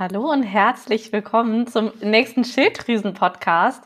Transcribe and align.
Hallo 0.00 0.30
und 0.32 0.44
herzlich 0.44 1.12
willkommen 1.12 1.66
zum 1.66 1.92
nächsten 2.00 2.42
Schilddrüsen-Podcast. 2.42 3.84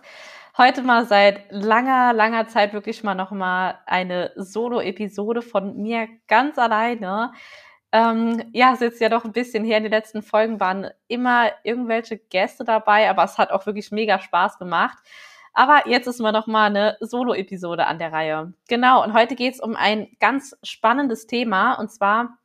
Heute 0.56 0.82
mal 0.82 1.06
seit 1.06 1.50
langer, 1.50 2.12
langer 2.12 2.46
Zeit 2.46 2.72
wirklich 2.72 3.02
mal 3.02 3.16
nochmal 3.16 3.80
eine 3.84 4.30
Solo-Episode 4.36 5.42
von 5.42 5.76
mir 5.76 6.06
ganz 6.28 6.56
alleine. 6.56 7.32
Ähm, 7.90 8.44
ja, 8.52 8.68
es 8.68 8.74
ist 8.74 8.82
jetzt 8.82 9.00
ja 9.00 9.08
doch 9.08 9.24
ein 9.24 9.32
bisschen 9.32 9.64
her. 9.64 9.78
In 9.78 9.82
den 9.82 9.90
letzten 9.90 10.22
Folgen 10.22 10.60
waren 10.60 10.88
immer 11.08 11.50
irgendwelche 11.64 12.16
Gäste 12.16 12.62
dabei, 12.62 13.10
aber 13.10 13.24
es 13.24 13.36
hat 13.36 13.50
auch 13.50 13.66
wirklich 13.66 13.90
mega 13.90 14.20
Spaß 14.20 14.60
gemacht. 14.60 14.96
Aber 15.52 15.88
jetzt 15.88 16.06
ist 16.06 16.20
mal 16.20 16.30
noch 16.30 16.46
mal 16.46 16.66
eine 16.66 16.96
Solo-Episode 17.00 17.88
an 17.88 17.98
der 17.98 18.12
Reihe. 18.12 18.54
Genau, 18.68 19.02
und 19.02 19.14
heute 19.14 19.34
geht 19.34 19.54
es 19.54 19.60
um 19.60 19.74
ein 19.74 20.16
ganz 20.20 20.56
spannendes 20.62 21.26
Thema, 21.26 21.74
und 21.74 21.90
zwar 21.90 22.38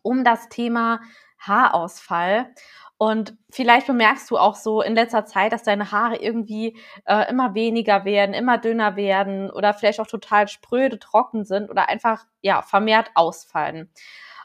um 0.00 0.24
das 0.24 0.48
Thema 0.48 1.00
Haarausfall. 1.38 2.54
Und 3.02 3.34
vielleicht 3.48 3.86
bemerkst 3.86 4.30
du 4.30 4.36
auch 4.36 4.54
so 4.54 4.82
in 4.82 4.94
letzter 4.94 5.24
Zeit, 5.24 5.54
dass 5.54 5.62
deine 5.62 5.90
Haare 5.90 6.16
irgendwie 6.16 6.76
äh, 7.06 7.30
immer 7.30 7.54
weniger 7.54 8.04
werden, 8.04 8.34
immer 8.34 8.58
dünner 8.58 8.94
werden 8.94 9.50
oder 9.50 9.72
vielleicht 9.72 10.00
auch 10.00 10.06
total 10.06 10.48
spröde, 10.48 10.98
trocken 10.98 11.46
sind 11.46 11.70
oder 11.70 11.88
einfach 11.88 12.26
ja 12.42 12.60
vermehrt 12.60 13.10
ausfallen. 13.14 13.90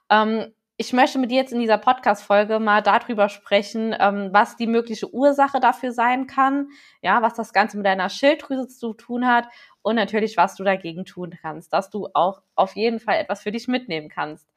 Ähm, 0.10 0.54
ich 0.78 0.94
möchte 0.94 1.20
mit 1.20 1.32
dir 1.32 1.42
jetzt 1.42 1.52
in 1.52 1.60
dieser 1.60 1.78
Podcast-Folge 1.78 2.60
mal 2.60 2.82
darüber 2.82 3.28
sprechen, 3.28 3.94
ähm, 4.00 4.30
was 4.32 4.56
die 4.56 4.68
mögliche 4.68 5.14
Ursache 5.14 5.60
dafür 5.60 5.92
sein 5.92 6.26
kann, 6.26 6.70
ja, 7.02 7.22
was 7.22 7.34
das 7.34 7.52
Ganze 7.52 7.76
mit 7.76 7.86
deiner 7.86 8.10
Schilddrüse 8.10 8.70
zu 8.70 8.94
tun 8.94 9.28
hat 9.28 9.50
und 9.82 9.96
natürlich, 9.98 10.38
was 10.38 10.56
du 10.56 10.64
dagegen 10.64 11.04
tun 11.04 11.38
kannst, 11.42 11.74
dass 11.74 11.90
du 11.90 12.08
auch 12.14 12.42
auf 12.56 12.78
jeden 12.78 13.02
Fall 13.02 13.18
etwas 13.18 13.42
für 13.44 13.52
dich 13.52 13.68
mitnehmen 13.68 14.08
kannst. 14.08 14.48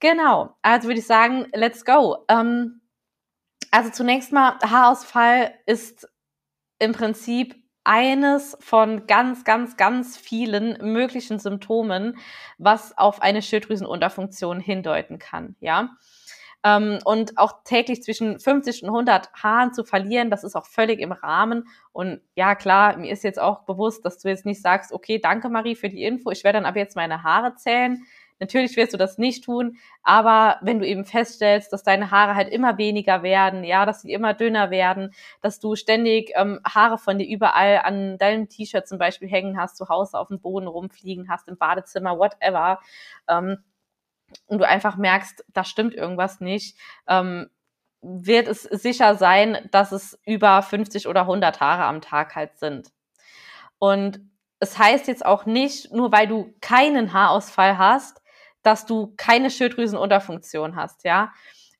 Genau, 0.00 0.54
also 0.60 0.88
würde 0.88 1.00
ich 1.00 1.06
sagen, 1.06 1.46
let's 1.54 1.86
go. 1.86 2.26
Ähm, 2.28 2.81
also 3.72 3.90
zunächst 3.90 4.32
mal, 4.32 4.58
Haarausfall 4.62 5.52
ist 5.66 6.08
im 6.78 6.92
Prinzip 6.92 7.56
eines 7.84 8.56
von 8.60 9.06
ganz, 9.06 9.44
ganz, 9.44 9.76
ganz 9.76 10.16
vielen 10.16 10.78
möglichen 10.92 11.38
Symptomen, 11.40 12.16
was 12.58 12.96
auf 12.96 13.22
eine 13.22 13.42
Schilddrüsenunterfunktion 13.42 14.60
hindeuten 14.60 15.18
kann, 15.18 15.56
ja. 15.58 15.96
Ähm, 16.64 17.00
und 17.04 17.38
auch 17.38 17.64
täglich 17.64 18.04
zwischen 18.04 18.38
50 18.38 18.84
und 18.84 18.90
100 18.90 19.32
Haaren 19.34 19.72
zu 19.72 19.84
verlieren, 19.84 20.30
das 20.30 20.44
ist 20.44 20.54
auch 20.54 20.66
völlig 20.66 21.00
im 21.00 21.10
Rahmen. 21.10 21.64
Und 21.90 22.20
ja, 22.36 22.54
klar, 22.54 22.96
mir 22.98 23.10
ist 23.10 23.24
jetzt 23.24 23.40
auch 23.40 23.64
bewusst, 23.64 24.04
dass 24.04 24.18
du 24.18 24.28
jetzt 24.28 24.46
nicht 24.46 24.62
sagst, 24.62 24.92
okay, 24.92 25.18
danke 25.18 25.48
Marie 25.48 25.74
für 25.74 25.88
die 25.88 26.04
Info, 26.04 26.30
ich 26.30 26.44
werde 26.44 26.58
dann 26.58 26.66
ab 26.66 26.76
jetzt 26.76 26.94
meine 26.94 27.24
Haare 27.24 27.56
zählen. 27.56 28.04
Natürlich 28.38 28.76
wirst 28.76 28.92
du 28.92 28.96
das 28.96 29.18
nicht 29.18 29.44
tun, 29.44 29.76
aber 30.02 30.58
wenn 30.62 30.78
du 30.78 30.86
eben 30.86 31.04
feststellst, 31.04 31.72
dass 31.72 31.82
deine 31.82 32.10
Haare 32.10 32.34
halt 32.34 32.48
immer 32.48 32.78
weniger 32.78 33.22
werden, 33.22 33.64
ja, 33.64 33.86
dass 33.86 34.02
sie 34.02 34.12
immer 34.12 34.34
dünner 34.34 34.70
werden, 34.70 35.14
dass 35.40 35.60
du 35.60 35.76
ständig 35.76 36.32
ähm, 36.34 36.60
Haare 36.66 36.98
von 36.98 37.18
dir 37.18 37.26
überall 37.26 37.78
an 37.84 38.18
deinem 38.18 38.48
T-Shirt 38.48 38.88
zum 38.88 38.98
Beispiel 38.98 39.28
hängen 39.28 39.58
hast, 39.58 39.76
zu 39.76 39.88
Hause 39.88 40.18
auf 40.18 40.28
dem 40.28 40.40
Boden 40.40 40.66
rumfliegen 40.66 41.28
hast, 41.28 41.48
im 41.48 41.56
Badezimmer, 41.56 42.18
whatever, 42.18 42.80
ähm, 43.28 43.58
und 44.46 44.58
du 44.58 44.66
einfach 44.66 44.96
merkst, 44.96 45.44
da 45.52 45.64
stimmt 45.64 45.94
irgendwas 45.94 46.40
nicht, 46.40 46.76
ähm, 47.06 47.50
wird 48.00 48.48
es 48.48 48.62
sicher 48.62 49.14
sein, 49.14 49.68
dass 49.70 49.92
es 49.92 50.18
über 50.26 50.60
50 50.62 51.06
oder 51.06 51.22
100 51.22 51.60
Haare 51.60 51.84
am 51.84 52.00
Tag 52.00 52.34
halt 52.34 52.58
sind. 52.58 52.90
Und 53.78 54.20
es 54.58 54.78
heißt 54.78 55.08
jetzt 55.08 55.24
auch 55.24 55.46
nicht, 55.46 55.92
nur 55.92 56.12
weil 56.12 56.26
du 56.26 56.54
keinen 56.60 57.12
Haarausfall 57.12 57.78
hast, 57.78 58.21
dass 58.62 58.86
du 58.86 59.14
keine 59.16 59.50
Schilddrüsenunterfunktion 59.50 60.76
hast, 60.76 61.04
ja. 61.04 61.32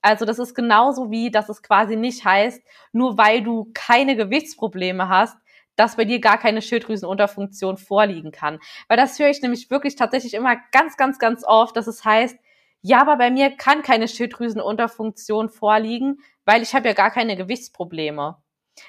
Also 0.03 0.25
das 0.25 0.39
ist 0.41 0.55
genauso 0.55 1.11
wie, 1.11 1.31
dass 1.31 1.49
es 1.49 1.63
quasi 1.63 1.97
nicht 1.97 2.25
heißt, 2.25 2.61
nur 2.93 3.19
weil 3.19 3.43
du 3.43 3.71
keine 3.73 4.17
Gewichtsprobleme 4.17 5.09
hast, 5.09 5.37
dass 5.77 5.97
bei 5.97 6.05
dir 6.05 6.21
gar 6.21 6.39
keine 6.39 6.61
Schilddrüsenunterfunktion 6.61 7.79
vorliegen 7.79 8.33
kann. 8.33 8.59
Weil 8.89 8.97
das 8.97 9.19
höre 9.19 9.31
ich 9.31 9.41
nämlich 9.43 9.71
wirklich 9.71 9.97
tatsächlich 9.97 10.35
immer 10.35 10.57
ganz, 10.73 10.97
ganz, 10.97 11.19
ganz 11.19 11.45
oft, 11.45 11.77
dass 11.77 11.87
es 11.87 12.05
heißt, 12.05 12.37
ja, 12.83 13.01
aber 13.01 13.17
bei 13.17 13.31
mir 13.31 13.57
kann 13.57 13.83
keine 13.83 14.09
Schilddrüsenunterfunktion 14.09 15.49
vorliegen, 15.49 16.19
weil 16.45 16.63
ich 16.63 16.75
habe 16.75 16.89
ja 16.89 16.95
gar 16.95 17.13
keine 17.13 17.37
Gewichtsprobleme. 17.37 18.43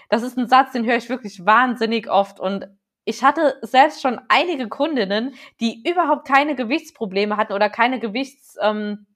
Das 0.09 0.23
ist 0.23 0.37
ein 0.37 0.47
Satz, 0.47 0.71
den 0.71 0.85
höre 0.85 0.97
ich 0.97 1.09
wirklich 1.09 1.45
wahnsinnig 1.45 2.09
oft 2.09 2.39
und 2.39 2.67
ich 3.05 3.23
hatte 3.23 3.57
selbst 3.61 4.01
schon 4.01 4.19
einige 4.29 4.69
Kundinnen, 4.69 5.35
die 5.59 5.83
überhaupt 5.89 6.27
keine 6.27 6.55
Gewichtsprobleme 6.55 7.37
hatten 7.37 7.53
oder 7.53 7.69
keine 7.69 7.99
Gewichts, 7.99 8.57
ähm, 8.61 9.07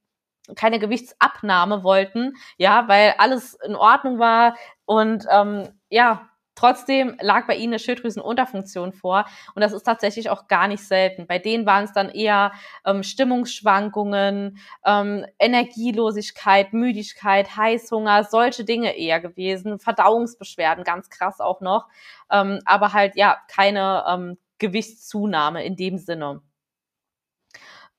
keine 0.55 0.79
Gewichtsabnahme 0.79 1.83
wollten, 1.83 2.33
ja, 2.57 2.87
weil 2.87 3.15
alles 3.17 3.55
in 3.65 3.75
Ordnung 3.75 4.19
war. 4.19 4.55
Und 4.85 5.25
ähm, 5.31 5.69
ja, 5.89 6.29
Trotzdem 6.57 7.15
lag 7.21 7.45
bei 7.45 7.55
ihnen 7.55 7.73
eine 7.73 7.79
Schilddrüsenunterfunktion 7.79 8.91
vor 8.91 9.25
und 9.53 9.61
das 9.61 9.73
ist 9.73 9.83
tatsächlich 9.83 10.31
auch 10.31 10.47
gar 10.47 10.67
nicht 10.67 10.83
selten. 10.83 11.27
Bei 11.27 11.37
denen 11.37 11.67
waren 11.67 11.83
es 11.83 11.93
dann 11.93 12.09
eher 12.09 12.51
ähm, 12.83 13.03
Stimmungsschwankungen, 13.03 14.57
ähm, 14.83 15.25
Energielosigkeit, 15.37 16.73
Müdigkeit, 16.73 17.55
Heißhunger, 17.55 18.23
solche 18.23 18.65
Dinge 18.65 18.97
eher 18.97 19.19
gewesen, 19.19 19.77
Verdauungsbeschwerden, 19.77 20.83
ganz 20.83 21.11
krass 21.11 21.39
auch 21.39 21.61
noch, 21.61 21.87
ähm, 22.31 22.59
aber 22.65 22.91
halt 22.91 23.15
ja 23.15 23.37
keine 23.53 24.03
ähm, 24.09 24.37
Gewichtszunahme 24.57 25.63
in 25.63 25.75
dem 25.75 25.99
Sinne. 25.99 26.41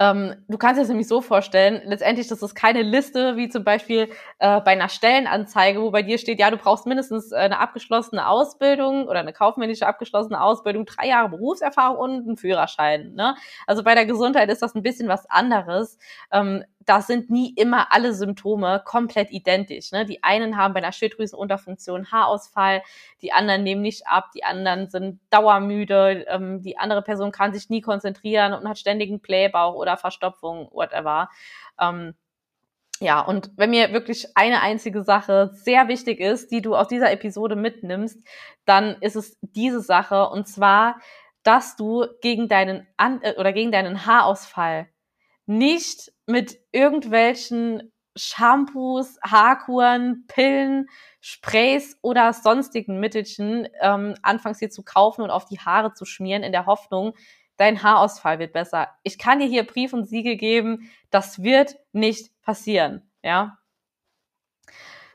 Ähm, 0.00 0.36
du 0.46 0.58
kannst 0.58 0.80
das 0.80 0.88
nämlich 0.88 1.08
so 1.08 1.20
vorstellen, 1.20 1.82
letztendlich, 1.84 2.28
das 2.28 2.42
ist 2.42 2.54
keine 2.54 2.82
Liste, 2.82 3.36
wie 3.36 3.48
zum 3.48 3.64
Beispiel 3.64 4.08
äh, 4.38 4.60
bei 4.60 4.72
einer 4.72 4.88
Stellenanzeige, 4.88 5.82
wo 5.82 5.90
bei 5.90 6.02
dir 6.02 6.18
steht, 6.18 6.38
ja, 6.38 6.50
du 6.50 6.56
brauchst 6.56 6.86
mindestens 6.86 7.32
äh, 7.32 7.36
eine 7.36 7.58
abgeschlossene 7.58 8.28
Ausbildung 8.28 9.08
oder 9.08 9.18
eine 9.18 9.32
kaufmännische 9.32 9.86
abgeschlossene 9.88 10.40
Ausbildung, 10.40 10.86
drei 10.86 11.08
Jahre 11.08 11.28
Berufserfahrung 11.30 11.98
und 11.98 12.28
einen 12.28 12.36
Führerschein. 12.36 13.14
Ne? 13.14 13.34
Also 13.66 13.82
bei 13.82 13.94
der 13.96 14.06
Gesundheit 14.06 14.48
ist 14.50 14.62
das 14.62 14.74
ein 14.76 14.82
bisschen 14.82 15.08
was 15.08 15.28
anderes. 15.28 15.98
Ähm, 16.30 16.64
da 16.88 17.02
sind 17.02 17.28
nie 17.28 17.52
immer 17.54 17.92
alle 17.92 18.14
Symptome 18.14 18.80
komplett 18.82 19.30
identisch. 19.30 19.92
Ne? 19.92 20.06
Die 20.06 20.22
einen 20.22 20.56
haben 20.56 20.72
bei 20.72 20.78
einer 20.78 20.92
Schilddrüsenunterfunktion 20.92 22.10
Haarausfall, 22.10 22.82
die 23.20 23.30
anderen 23.30 23.62
nehmen 23.62 23.82
nicht 23.82 24.06
ab, 24.06 24.30
die 24.34 24.42
anderen 24.42 24.88
sind 24.88 25.20
dauermüde, 25.28 26.24
ähm, 26.28 26.62
die 26.62 26.78
andere 26.78 27.02
Person 27.02 27.30
kann 27.30 27.52
sich 27.52 27.68
nie 27.68 27.82
konzentrieren 27.82 28.54
und 28.54 28.66
hat 28.66 28.78
ständigen 28.78 29.20
Blähbauch 29.20 29.74
oder 29.74 29.98
Verstopfung, 29.98 30.70
whatever. 30.72 31.28
Ähm, 31.78 32.14
ja, 33.00 33.20
und 33.20 33.50
wenn 33.56 33.68
mir 33.68 33.92
wirklich 33.92 34.34
eine 34.34 34.62
einzige 34.62 35.04
Sache 35.04 35.50
sehr 35.52 35.88
wichtig 35.88 36.20
ist, 36.20 36.50
die 36.50 36.62
du 36.62 36.74
aus 36.74 36.88
dieser 36.88 37.12
Episode 37.12 37.54
mitnimmst, 37.54 38.18
dann 38.64 38.96
ist 39.02 39.14
es 39.14 39.36
diese 39.42 39.82
Sache 39.82 40.30
und 40.30 40.48
zwar, 40.48 41.00
dass 41.42 41.76
du 41.76 42.06
gegen 42.22 42.48
deinen 42.48 42.86
An 42.96 43.20
äh, 43.20 43.34
oder 43.36 43.52
gegen 43.52 43.72
deinen 43.72 44.06
Haarausfall 44.06 44.88
nicht 45.44 46.12
mit 46.28 46.58
irgendwelchen 46.72 47.92
Shampoos, 48.14 49.18
Haarkuren, 49.22 50.24
Pillen, 50.26 50.88
Sprays 51.20 51.96
oder 52.02 52.32
sonstigen 52.32 53.00
Mittelchen 53.00 53.68
ähm, 53.80 54.14
anfangs 54.22 54.58
hier 54.58 54.70
zu 54.70 54.82
kaufen 54.82 55.22
und 55.22 55.30
auf 55.30 55.46
die 55.46 55.58
Haare 55.60 55.94
zu 55.94 56.04
schmieren 56.04 56.42
in 56.42 56.52
der 56.52 56.66
Hoffnung, 56.66 57.14
dein 57.56 57.82
Haarausfall 57.82 58.38
wird 58.38 58.52
besser. 58.52 58.88
Ich 59.04 59.18
kann 59.18 59.38
dir 59.38 59.46
hier 59.46 59.66
Brief 59.66 59.92
und 59.92 60.06
Siegel 60.06 60.36
geben, 60.36 60.90
das 61.10 61.42
wird 61.42 61.76
nicht 61.92 62.30
passieren, 62.42 63.10
ja. 63.22 63.58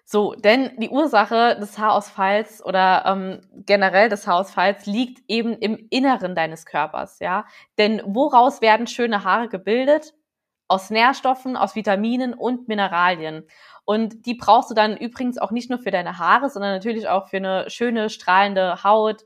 So, 0.06 0.34
denn 0.36 0.72
die 0.80 0.90
Ursache 0.90 1.58
des 1.60 1.78
Haarausfalls 1.78 2.64
oder 2.64 3.04
ähm, 3.06 3.42
generell 3.66 4.10
des 4.10 4.28
Haarausfalls 4.28 4.86
liegt 4.86 5.24
eben 5.30 5.54
im 5.54 5.88
Inneren 5.90 6.36
deines 6.36 6.66
Körpers, 6.66 7.20
ja. 7.20 7.46
Denn 7.78 8.02
woraus 8.06 8.62
werden 8.62 8.88
schöne 8.88 9.24
Haare 9.24 9.48
gebildet? 9.50 10.14
Aus 10.74 10.90
Nährstoffen, 10.90 11.56
aus 11.56 11.76
Vitaminen 11.76 12.34
und 12.34 12.68
Mineralien. 12.68 13.48
Und 13.86 14.26
die 14.26 14.34
brauchst 14.34 14.72
du 14.72 14.74
dann 14.74 14.98
übrigens 14.98 15.38
auch 15.38 15.52
nicht 15.52 15.70
nur 15.70 15.78
für 15.78 15.92
deine 15.92 16.18
Haare, 16.18 16.50
sondern 16.50 16.72
natürlich 16.72 17.08
auch 17.08 17.28
für 17.28 17.38
eine 17.38 17.70
schöne, 17.70 18.10
strahlende 18.10 18.84
Haut, 18.84 19.24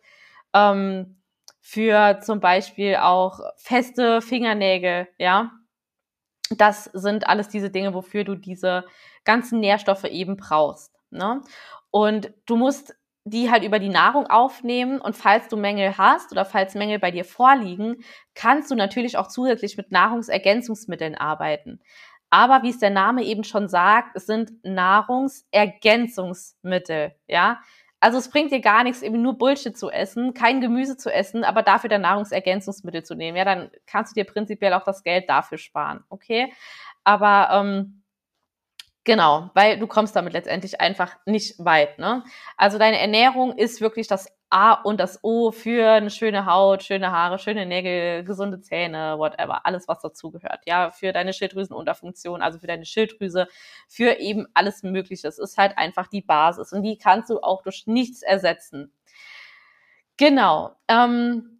ähm, 0.53 1.21
für 1.61 2.19
zum 2.21 2.41
Beispiel 2.41 2.97
auch 2.97 3.39
feste 3.55 4.21
Fingernägel, 4.21 5.07
ja. 5.17 5.51
Das 6.57 6.85
sind 6.93 7.27
alles 7.27 7.49
diese 7.49 7.69
Dinge, 7.69 7.93
wofür 7.93 8.23
du 8.23 8.35
diese 8.35 8.85
ganzen 9.23 9.59
Nährstoffe 9.59 10.05
eben 10.05 10.37
brauchst. 10.37 10.93
Ne? 11.11 11.41
Und 11.91 12.31
du 12.45 12.55
musst 12.55 12.95
die 13.29 13.51
halt 13.51 13.63
über 13.63 13.79
die 13.79 13.89
Nahrung 13.89 14.27
aufnehmen 14.27 15.01
und 15.01 15.15
falls 15.15 15.47
du 15.47 15.57
Mängel 15.57 15.97
hast 15.97 16.31
oder 16.31 16.45
falls 16.45 16.75
Mängel 16.75 16.99
bei 16.99 17.11
dir 17.11 17.25
vorliegen, 17.25 17.97
kannst 18.35 18.71
du 18.71 18.75
natürlich 18.75 19.17
auch 19.17 19.27
zusätzlich 19.27 19.77
mit 19.77 19.91
Nahrungsergänzungsmitteln 19.91 21.15
arbeiten. 21.15 21.79
Aber 22.29 22.63
wie 22.63 22.69
es 22.69 22.79
der 22.79 22.89
Name 22.89 23.23
eben 23.23 23.43
schon 23.43 23.67
sagt, 23.69 24.15
es 24.15 24.25
sind 24.25 24.51
Nahrungsergänzungsmittel, 24.63 27.13
ja. 27.27 27.59
Also 27.99 28.19
es 28.19 28.29
bringt 28.29 28.51
dir 28.51 28.61
gar 28.61 28.83
nichts, 28.83 29.01
eben 29.01 29.23
nur 29.23 29.39
Bullshit 29.39 29.75
zu 29.75 29.89
essen, 29.89 30.35
kein 30.35 30.61
Gemüse 30.61 30.97
zu 30.97 31.11
essen, 31.11 31.43
aber 31.43 31.63
dafür 31.63 31.89
dann 31.89 32.01
Nahrungsergänzungsmittel 32.01 33.01
zu 33.03 33.15
nehmen. 33.15 33.37
Ja, 33.37 33.45
dann 33.45 33.71
kannst 33.87 34.15
du 34.15 34.21
dir 34.21 34.25
prinzipiell 34.25 34.73
auch 34.73 34.83
das 34.83 35.03
Geld 35.03 35.27
dafür 35.29 35.57
sparen, 35.57 36.03
okay? 36.09 36.53
Aber 37.03 37.49
ähm, 37.51 37.96
Genau, 39.07 39.49
weil 39.53 39.79
du 39.79 39.87
kommst 39.87 40.17
damit 40.17 40.33
letztendlich 40.33 40.81
einfach 40.81 41.15
nicht 41.25 41.63
weit. 41.63 41.97
Ne? 41.97 42.25
Also 42.57 42.77
deine 42.77 42.99
Ernährung 42.99 43.57
ist 43.57 43.79
wirklich 43.79 44.09
das 44.09 44.27
A 44.49 44.73
und 44.73 44.99
das 44.99 45.23
O 45.23 45.53
für 45.53 45.89
eine 45.91 46.09
schöne 46.09 46.45
Haut, 46.45 46.83
schöne 46.83 47.09
Haare, 47.09 47.39
schöne 47.39 47.65
Nägel, 47.65 48.25
gesunde 48.25 48.59
Zähne, 48.59 49.17
whatever, 49.17 49.65
alles 49.65 49.87
was 49.87 50.01
dazugehört. 50.01 50.59
Ja, 50.65 50.91
für 50.91 51.13
deine 51.13 51.31
Schilddrüsenunterfunktion, 51.31 52.41
also 52.41 52.59
für 52.59 52.67
deine 52.67 52.83
Schilddrüse, 52.83 53.47
für 53.87 54.19
eben 54.19 54.45
alles 54.53 54.83
Mögliche. 54.83 55.29
Es 55.29 55.39
ist 55.39 55.57
halt 55.57 55.77
einfach 55.77 56.07
die 56.07 56.21
Basis 56.21 56.73
und 56.73 56.83
die 56.83 56.97
kannst 56.97 57.29
du 57.29 57.39
auch 57.39 57.61
durch 57.61 57.87
nichts 57.87 58.23
ersetzen. 58.23 58.91
Genau. 60.17 60.75
Ähm, 60.89 61.56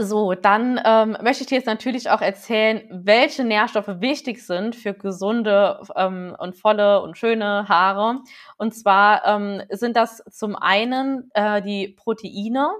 so, 0.00 0.34
dann 0.34 0.80
ähm, 0.84 1.16
möchte 1.22 1.42
ich 1.42 1.48
dir 1.48 1.56
jetzt 1.56 1.66
natürlich 1.66 2.10
auch 2.10 2.20
erzählen, 2.20 2.82
welche 2.90 3.44
Nährstoffe 3.44 4.00
wichtig 4.00 4.44
sind 4.44 4.76
für 4.76 4.94
gesunde 4.94 5.80
ähm, 5.96 6.36
und 6.38 6.56
volle 6.56 7.02
und 7.02 7.16
schöne 7.18 7.68
Haare. 7.68 8.20
Und 8.56 8.74
zwar 8.74 9.24
ähm, 9.26 9.62
sind 9.70 9.96
das 9.96 10.22
zum 10.30 10.56
einen 10.56 11.30
äh, 11.34 11.62
die 11.62 11.88
Proteine, 11.88 12.70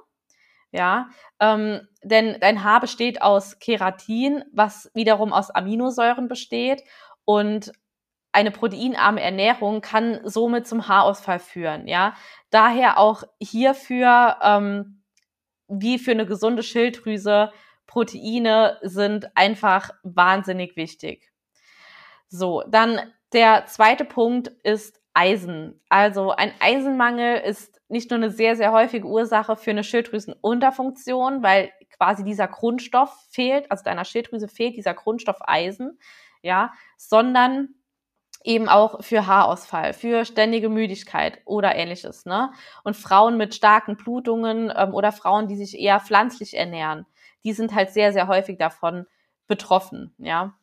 ja, 0.71 1.09
ähm, 1.41 1.87
denn 2.03 2.37
dein 2.41 2.63
Haar 2.63 2.81
besteht 2.81 3.23
aus 3.23 3.59
Keratin, 3.59 4.45
was 4.53 4.91
wiederum 4.95 5.33
aus 5.33 5.51
Aminosäuren 5.51 6.29
besteht 6.29 6.83
und 7.25 7.73
eine 8.33 8.51
proteinarme 8.51 9.23
Ernährung 9.23 9.81
kann 9.81 10.21
somit 10.25 10.67
zum 10.67 10.87
Haarausfall 10.87 11.39
führen, 11.39 11.89
ja. 11.89 12.15
Daher 12.51 12.99
auch 12.99 13.25
hierfür 13.41 14.37
ähm, 14.43 14.98
wie 15.69 15.99
für 15.99 16.13
eine 16.13 16.27
gesunde 16.27 16.63
Schilddrüse, 16.63 17.53
Proteine 17.87 18.79
sind 18.83 19.37
einfach 19.37 19.91
wahnsinnig 20.03 20.77
wichtig. 20.77 21.31
So, 22.29 22.63
dann 22.69 23.01
der 23.33 23.67
zweite 23.67 24.05
Punkt 24.05 24.49
ist 24.63 25.01
Eisen. 25.15 25.81
Also 25.89 26.31
ein 26.31 26.53
Eisenmangel 26.61 27.41
ist 27.41 27.81
nicht 27.89 28.11
nur 28.11 28.19
eine 28.19 28.31
sehr, 28.31 28.57
sehr 28.57 28.73
häufige 28.73 29.07
Ursache 29.07 29.57
für 29.57 29.71
eine 29.71 29.85
Schilddrüsenunterfunktion, 29.85 31.43
weil 31.43 31.73
quasi 31.91 32.23
dieser 32.23 32.47
Grundstoff 32.47 33.27
fehlt, 33.31 33.71
also 33.71 33.83
deiner 33.83 34.05
Schilddrüse 34.05 34.49
fehlt 34.49 34.77
dieser 34.77 34.95
Grundstoff 34.95 35.39
Eisen, 35.41 35.99
ja, 36.43 36.73
sondern 36.97 37.75
eben 38.45 38.69
auch 38.69 39.03
für 39.03 39.27
Haarausfall, 39.27 39.93
für 39.93 40.25
ständige 40.25 40.69
Müdigkeit 40.69 41.41
oder 41.45 41.75
ähnliches. 41.75 42.25
Ne? 42.25 42.51
Und 42.85 42.97
Frauen 42.97 43.37
mit 43.37 43.55
starken 43.55 43.97
Blutungen 43.97 44.73
ähm, 44.75 44.95
oder 44.95 45.13
Frauen, 45.13 45.49
die 45.49 45.57
sich 45.57 45.79
eher 45.79 46.01
pflanzlich 46.01 46.57
ernähren, 46.57 47.07
die 47.45 47.53
sind 47.53 47.75
halt 47.75 47.91
sehr, 47.91 48.13
sehr 48.13 48.29
häufig 48.29 48.59
davon 48.59 49.07
betroffen. 49.47 50.15
Ja, 50.19 50.55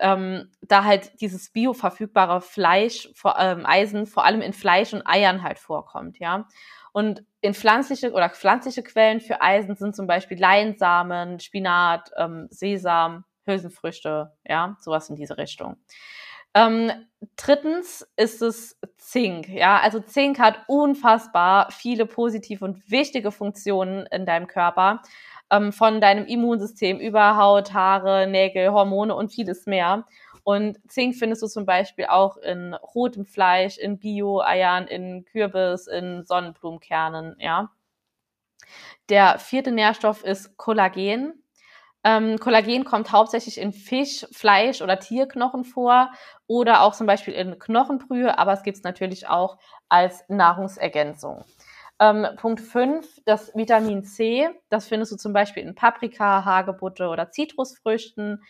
ähm, 0.00 0.50
da 0.62 0.84
halt 0.84 1.20
dieses 1.20 1.50
bioverfügbare 1.50 2.40
Fleisch, 2.40 3.08
vor, 3.14 3.36
ähm, 3.38 3.66
Eisen 3.66 4.06
vor 4.06 4.24
allem 4.24 4.42
in 4.42 4.52
Fleisch 4.52 4.92
und 4.92 5.06
Eiern 5.06 5.42
halt 5.42 5.58
vorkommt. 5.58 6.18
Ja, 6.18 6.46
und 6.92 7.24
in 7.40 7.54
pflanzliche 7.54 8.12
oder 8.12 8.30
pflanzliche 8.30 8.82
Quellen 8.82 9.20
für 9.20 9.40
Eisen 9.40 9.76
sind 9.76 9.94
zum 9.94 10.06
Beispiel 10.06 10.38
Leinsamen, 10.38 11.40
Spinat, 11.40 12.10
ähm, 12.16 12.48
Sesam, 12.50 13.24
Hülsenfrüchte, 13.44 14.32
ja, 14.44 14.76
sowas 14.80 15.08
in 15.08 15.16
diese 15.16 15.38
Richtung. 15.38 15.76
Ähm, 16.54 16.90
drittens 17.36 18.06
ist 18.16 18.42
es 18.42 18.78
Zink. 18.96 19.48
Ja, 19.48 19.78
also 19.80 20.00
Zink 20.00 20.38
hat 20.38 20.60
unfassbar 20.66 21.70
viele 21.70 22.06
positive 22.06 22.64
und 22.64 22.90
wichtige 22.90 23.30
Funktionen 23.32 24.06
in 24.06 24.26
deinem 24.26 24.46
Körper. 24.46 25.02
Ähm, 25.50 25.72
von 25.72 26.00
deinem 26.00 26.26
Immunsystem 26.26 26.98
über 26.98 27.36
Haut, 27.36 27.72
Haare, 27.72 28.26
Nägel, 28.26 28.70
Hormone 28.72 29.14
und 29.14 29.32
vieles 29.32 29.66
mehr. 29.66 30.04
Und 30.44 30.78
Zink 30.90 31.16
findest 31.16 31.42
du 31.42 31.46
zum 31.46 31.66
Beispiel 31.66 32.06
auch 32.06 32.36
in 32.38 32.74
rotem 32.74 33.24
Fleisch, 33.26 33.78
in 33.78 33.98
Bio-Eiern, 33.98 34.86
in 34.86 35.24
Kürbis, 35.24 35.86
in 35.86 36.24
Sonnenblumenkernen, 36.24 37.36
ja. 37.38 37.70
Der 39.08 39.38
vierte 39.38 39.72
Nährstoff 39.72 40.24
ist 40.24 40.56
Kollagen. 40.56 41.42
Ähm, 42.04 42.38
Kollagen 42.38 42.84
kommt 42.84 43.10
hauptsächlich 43.10 43.58
in 43.58 43.72
Fisch, 43.72 44.26
Fleisch 44.30 44.82
oder 44.82 45.00
Tierknochen 45.00 45.64
vor 45.64 46.12
oder 46.46 46.82
auch 46.82 46.94
zum 46.94 47.06
Beispiel 47.06 47.34
in 47.34 47.58
Knochenbrühe, 47.58 48.38
aber 48.38 48.52
es 48.52 48.62
gibt 48.62 48.76
es 48.76 48.84
natürlich 48.84 49.28
auch 49.28 49.58
als 49.88 50.24
Nahrungsergänzung. 50.28 51.44
Ähm, 52.00 52.26
Punkt 52.36 52.60
5, 52.60 53.22
das 53.24 53.52
Vitamin 53.56 54.04
C, 54.04 54.48
das 54.68 54.86
findest 54.86 55.10
du 55.12 55.16
zum 55.16 55.32
Beispiel 55.32 55.64
in 55.64 55.74
Paprika, 55.74 56.44
Hagebutte 56.44 57.08
oder 57.08 57.30
Zitrusfrüchten. 57.30 58.44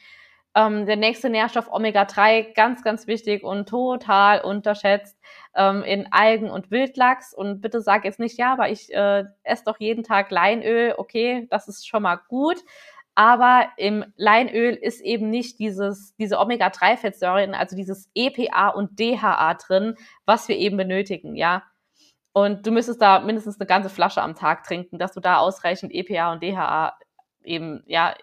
Ähm, 0.55 0.85
der 0.85 0.97
nächste 0.97 1.31
Nährstoff 1.31 1.71
Omega-3, 1.71 2.53
ganz, 2.55 2.83
ganz 2.83 3.07
wichtig 3.07 3.45
und 3.45 3.69
total 3.69 4.43
unterschätzt 4.43 5.17
ähm, 5.55 5.83
in 5.83 6.13
Algen 6.13 6.51
und 6.51 6.71
Wildlachs. 6.71 7.33
Und 7.33 7.63
bitte 7.63 7.81
sag 7.81 8.05
jetzt 8.05 8.19
nicht, 8.19 8.39
ja, 8.39 8.53
aber 8.53 8.69
ich 8.69 8.93
äh, 8.93 9.25
esse 9.45 9.65
doch 9.65 9.79
jeden 9.79 10.05
Tag 10.05 10.31
Leinöl. 10.31 10.95
Okay, 10.99 11.47
das 11.51 11.69
ist 11.69 11.89
schon 11.89 12.03
mal 12.03 12.17
gut 12.29 12.59
aber 13.19 13.71
im 13.77 14.05
Leinöl 14.15 14.75
ist 14.75 15.01
eben 15.01 15.29
nicht 15.29 15.59
dieses, 15.59 16.15
diese 16.19 16.39
Omega-3-Fettsäuren, 16.39 17.53
also 17.53 17.75
dieses 17.75 18.09
EPA 18.15 18.69
und 18.69 19.01
DHA 19.01 19.55
drin, 19.55 19.97
was 20.25 20.47
wir 20.47 20.57
eben 20.57 20.77
benötigen, 20.77 21.35
ja. 21.35 21.65
Und 22.33 22.65
du 22.65 22.71
müsstest 22.71 23.03
da 23.03 23.19
mindestens 23.19 23.59
eine 23.59 23.67
ganze 23.67 23.91
Flasche 23.91 24.23
am 24.23 24.37
Tag 24.37 24.63
trinken, 24.63 25.01
dass 25.01 25.15
du 25.15 25.21
da 25.21 25.39
ausreichend 25.39 25.93
EPA 25.93 26.31
und 26.31 26.45
DHA 26.45 26.97
eben, 27.43 27.83
ja, 27.87 28.15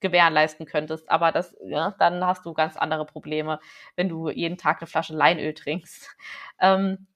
gewährleisten 0.00 0.66
könntest. 0.66 1.10
Aber 1.10 1.32
das, 1.32 1.56
ja, 1.64 1.94
dann 1.98 2.22
hast 2.22 2.44
du 2.44 2.52
ganz 2.52 2.76
andere 2.76 3.06
Probleme, 3.06 3.60
wenn 3.96 4.10
du 4.10 4.28
jeden 4.28 4.58
Tag 4.58 4.82
eine 4.82 4.88
Flasche 4.88 5.14
Leinöl 5.14 5.54
trinkst. 5.54 6.14
Ähm, 6.60 7.06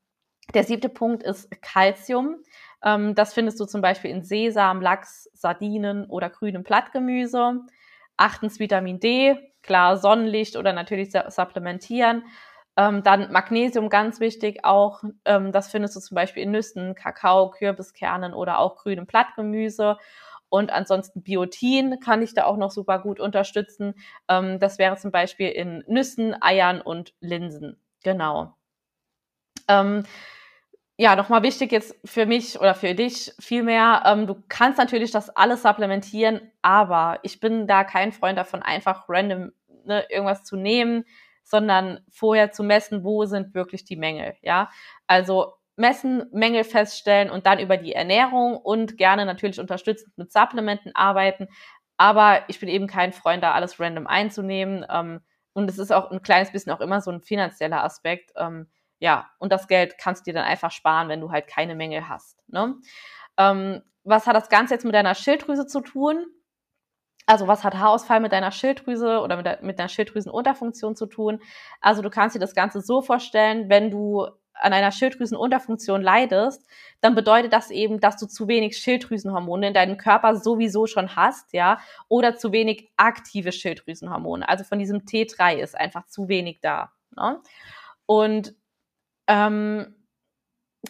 der 0.54 0.64
siebte 0.64 0.88
Punkt 0.88 1.22
ist 1.22 1.50
Calcium. 1.62 2.42
Ähm, 2.82 3.14
das 3.14 3.34
findest 3.34 3.60
du 3.60 3.66
zum 3.66 3.80
Beispiel 3.80 4.10
in 4.10 4.22
Sesam, 4.22 4.80
Lachs, 4.80 5.28
Sardinen 5.32 6.06
oder 6.06 6.30
grünem 6.30 6.62
Blattgemüse. 6.62 7.60
Achtens 8.16 8.58
Vitamin 8.58 9.00
D, 9.00 9.36
klar 9.62 9.96
Sonnenlicht 9.96 10.56
oder 10.56 10.72
natürlich 10.72 11.12
supplementieren. 11.28 12.24
Ähm, 12.76 13.02
dann 13.02 13.32
Magnesium 13.32 13.88
ganz 13.88 14.20
wichtig 14.20 14.64
auch. 14.64 15.02
Ähm, 15.24 15.52
das 15.52 15.70
findest 15.70 15.96
du 15.96 16.00
zum 16.00 16.14
Beispiel 16.14 16.44
in 16.44 16.52
Nüssen, 16.52 16.94
Kakao, 16.94 17.50
Kürbiskernen 17.50 18.32
oder 18.34 18.58
auch 18.58 18.76
grünem 18.76 19.06
Blattgemüse. 19.06 19.98
Und 20.48 20.70
ansonsten 20.72 21.22
Biotin 21.22 22.00
kann 22.00 22.22
ich 22.22 22.34
da 22.34 22.44
auch 22.44 22.56
noch 22.56 22.70
super 22.70 23.00
gut 23.00 23.20
unterstützen. 23.20 23.94
Ähm, 24.28 24.58
das 24.60 24.78
wäre 24.78 24.96
zum 24.96 25.10
Beispiel 25.10 25.48
in 25.48 25.84
Nüssen, 25.88 26.40
Eiern 26.40 26.80
und 26.80 27.14
Linsen. 27.20 27.80
Genau. 28.02 28.54
Ähm, 29.66 30.04
ja, 31.00 31.14
nochmal 31.14 31.44
wichtig 31.44 31.70
jetzt 31.70 31.94
für 32.04 32.26
mich 32.26 32.58
oder 32.60 32.74
für 32.74 32.92
dich 32.92 33.32
vielmehr, 33.38 34.02
ähm, 34.04 34.26
du 34.26 34.42
kannst 34.48 34.78
natürlich 34.78 35.12
das 35.12 35.30
alles 35.30 35.62
supplementieren, 35.62 36.40
aber 36.60 37.20
ich 37.22 37.38
bin 37.38 37.68
da 37.68 37.84
kein 37.84 38.10
Freund 38.10 38.36
davon, 38.36 38.62
einfach 38.62 39.08
random 39.08 39.52
ne, 39.84 40.04
irgendwas 40.10 40.42
zu 40.42 40.56
nehmen, 40.56 41.04
sondern 41.44 42.00
vorher 42.10 42.50
zu 42.50 42.64
messen, 42.64 43.04
wo 43.04 43.24
sind 43.26 43.54
wirklich 43.54 43.84
die 43.84 43.94
Mängel, 43.96 44.34
ja. 44.42 44.70
Also 45.06 45.54
messen, 45.76 46.24
Mängel 46.32 46.64
feststellen 46.64 47.30
und 47.30 47.46
dann 47.46 47.60
über 47.60 47.76
die 47.76 47.92
Ernährung 47.92 48.56
und 48.56 48.96
gerne 48.96 49.24
natürlich 49.24 49.60
unterstützend 49.60 50.18
mit 50.18 50.32
Supplementen 50.32 50.96
arbeiten. 50.96 51.46
Aber 51.96 52.40
ich 52.48 52.58
bin 52.58 52.68
eben 52.68 52.88
kein 52.88 53.12
Freund, 53.12 53.44
da 53.44 53.52
alles 53.52 53.78
random 53.78 54.08
einzunehmen. 54.08 54.84
Ähm, 54.90 55.20
und 55.52 55.70
es 55.70 55.78
ist 55.78 55.92
auch 55.92 56.10
ein 56.10 56.22
kleines 56.22 56.50
bisschen 56.50 56.72
auch 56.72 56.80
immer 56.80 57.00
so 57.00 57.12
ein 57.12 57.20
finanzieller 57.20 57.84
Aspekt. 57.84 58.32
Ähm, 58.36 58.66
ja, 58.98 59.30
und 59.38 59.52
das 59.52 59.68
Geld 59.68 59.96
kannst 59.98 60.26
du 60.26 60.30
dir 60.30 60.34
dann 60.34 60.48
einfach 60.48 60.70
sparen, 60.70 61.08
wenn 61.08 61.20
du 61.20 61.30
halt 61.30 61.46
keine 61.46 61.74
Menge 61.74 62.08
hast. 62.08 62.38
Ne? 62.48 62.76
Ähm, 63.36 63.82
was 64.04 64.26
hat 64.26 64.34
das 64.34 64.48
Ganze 64.48 64.74
jetzt 64.74 64.84
mit 64.84 64.94
deiner 64.94 65.14
Schilddrüse 65.14 65.66
zu 65.66 65.80
tun? 65.80 66.26
Also 67.26 67.46
was 67.46 67.62
hat 67.62 67.74
Haarausfall 67.74 68.20
mit 68.20 68.32
deiner 68.32 68.50
Schilddrüse 68.50 69.20
oder 69.20 69.36
mit, 69.36 69.46
der, 69.46 69.58
mit 69.62 69.78
deiner 69.78 69.90
Schilddrüsenunterfunktion 69.90 70.96
zu 70.96 71.06
tun? 71.06 71.40
Also 71.80 72.00
du 72.00 72.10
kannst 72.10 72.34
dir 72.34 72.40
das 72.40 72.54
Ganze 72.54 72.80
so 72.80 73.02
vorstellen, 73.02 73.68
wenn 73.68 73.90
du 73.90 74.26
an 74.54 74.72
einer 74.72 74.90
Schilddrüsenunterfunktion 74.90 76.02
leidest, 76.02 76.66
dann 77.00 77.14
bedeutet 77.14 77.52
das 77.52 77.70
eben, 77.70 78.00
dass 78.00 78.16
du 78.16 78.26
zu 78.26 78.48
wenig 78.48 78.76
Schilddrüsenhormone 78.78 79.68
in 79.68 79.74
deinem 79.74 79.98
Körper 79.98 80.36
sowieso 80.36 80.86
schon 80.86 81.14
hast, 81.14 81.52
ja, 81.52 81.78
oder 82.08 82.36
zu 82.36 82.50
wenig 82.50 82.90
aktive 82.96 83.52
Schilddrüsenhormone. 83.52 84.48
Also 84.48 84.64
von 84.64 84.78
diesem 84.78 85.00
T3 85.00 85.56
ist 85.56 85.76
einfach 85.76 86.06
zu 86.06 86.28
wenig 86.28 86.60
da. 86.60 86.92
Ne? 87.14 87.40
Und 88.06 88.54
ähm, 89.28 89.94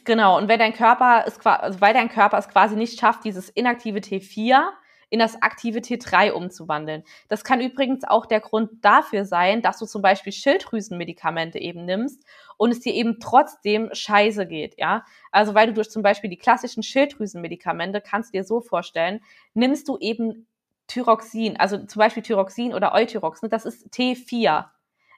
genau, 0.04 0.38
und 0.38 0.48
wenn 0.48 0.58
dein 0.58 0.72
Körper 0.72 1.24
es 1.26 1.44
also 1.44 1.80
weil 1.80 1.94
dein 1.94 2.08
Körper 2.08 2.38
es 2.38 2.48
quasi 2.48 2.76
nicht 2.76 2.98
schafft, 2.98 3.24
dieses 3.24 3.50
inaktive 3.50 3.98
T4 3.98 4.70
in 5.10 5.18
das 5.18 5.40
aktive 5.42 5.78
T3 5.78 6.32
umzuwandeln. 6.32 7.02
Das 7.28 7.44
kann 7.44 7.60
übrigens 7.60 8.04
auch 8.04 8.26
der 8.26 8.40
Grund 8.40 8.84
dafür 8.84 9.24
sein, 9.24 9.62
dass 9.62 9.78
du 9.78 9.86
zum 9.86 10.02
Beispiel 10.02 10.32
Schilddrüsenmedikamente 10.32 11.58
eben 11.58 11.84
nimmst 11.84 12.24
und 12.56 12.70
es 12.70 12.80
dir 12.80 12.92
eben 12.92 13.18
trotzdem 13.20 13.88
scheiße 13.92 14.46
geht, 14.46 14.78
ja. 14.78 15.04
Also 15.32 15.54
weil 15.54 15.68
du 15.68 15.72
durch 15.74 15.90
zum 15.90 16.02
Beispiel 16.02 16.30
die 16.30 16.36
klassischen 16.36 16.82
Schilddrüsenmedikamente, 16.82 18.00
kannst 18.00 18.34
dir 18.34 18.44
so 18.44 18.60
vorstellen, 18.60 19.20
nimmst 19.54 19.88
du 19.88 19.96
eben 19.98 20.46
Thyroxin, 20.88 21.58
also 21.58 21.78
zum 21.86 22.00
Beispiel 22.00 22.22
Thyroxin 22.22 22.74
oder 22.74 22.92
Euthyrox, 22.94 23.40
das 23.48 23.64
ist 23.64 23.88
T4. 23.88 24.66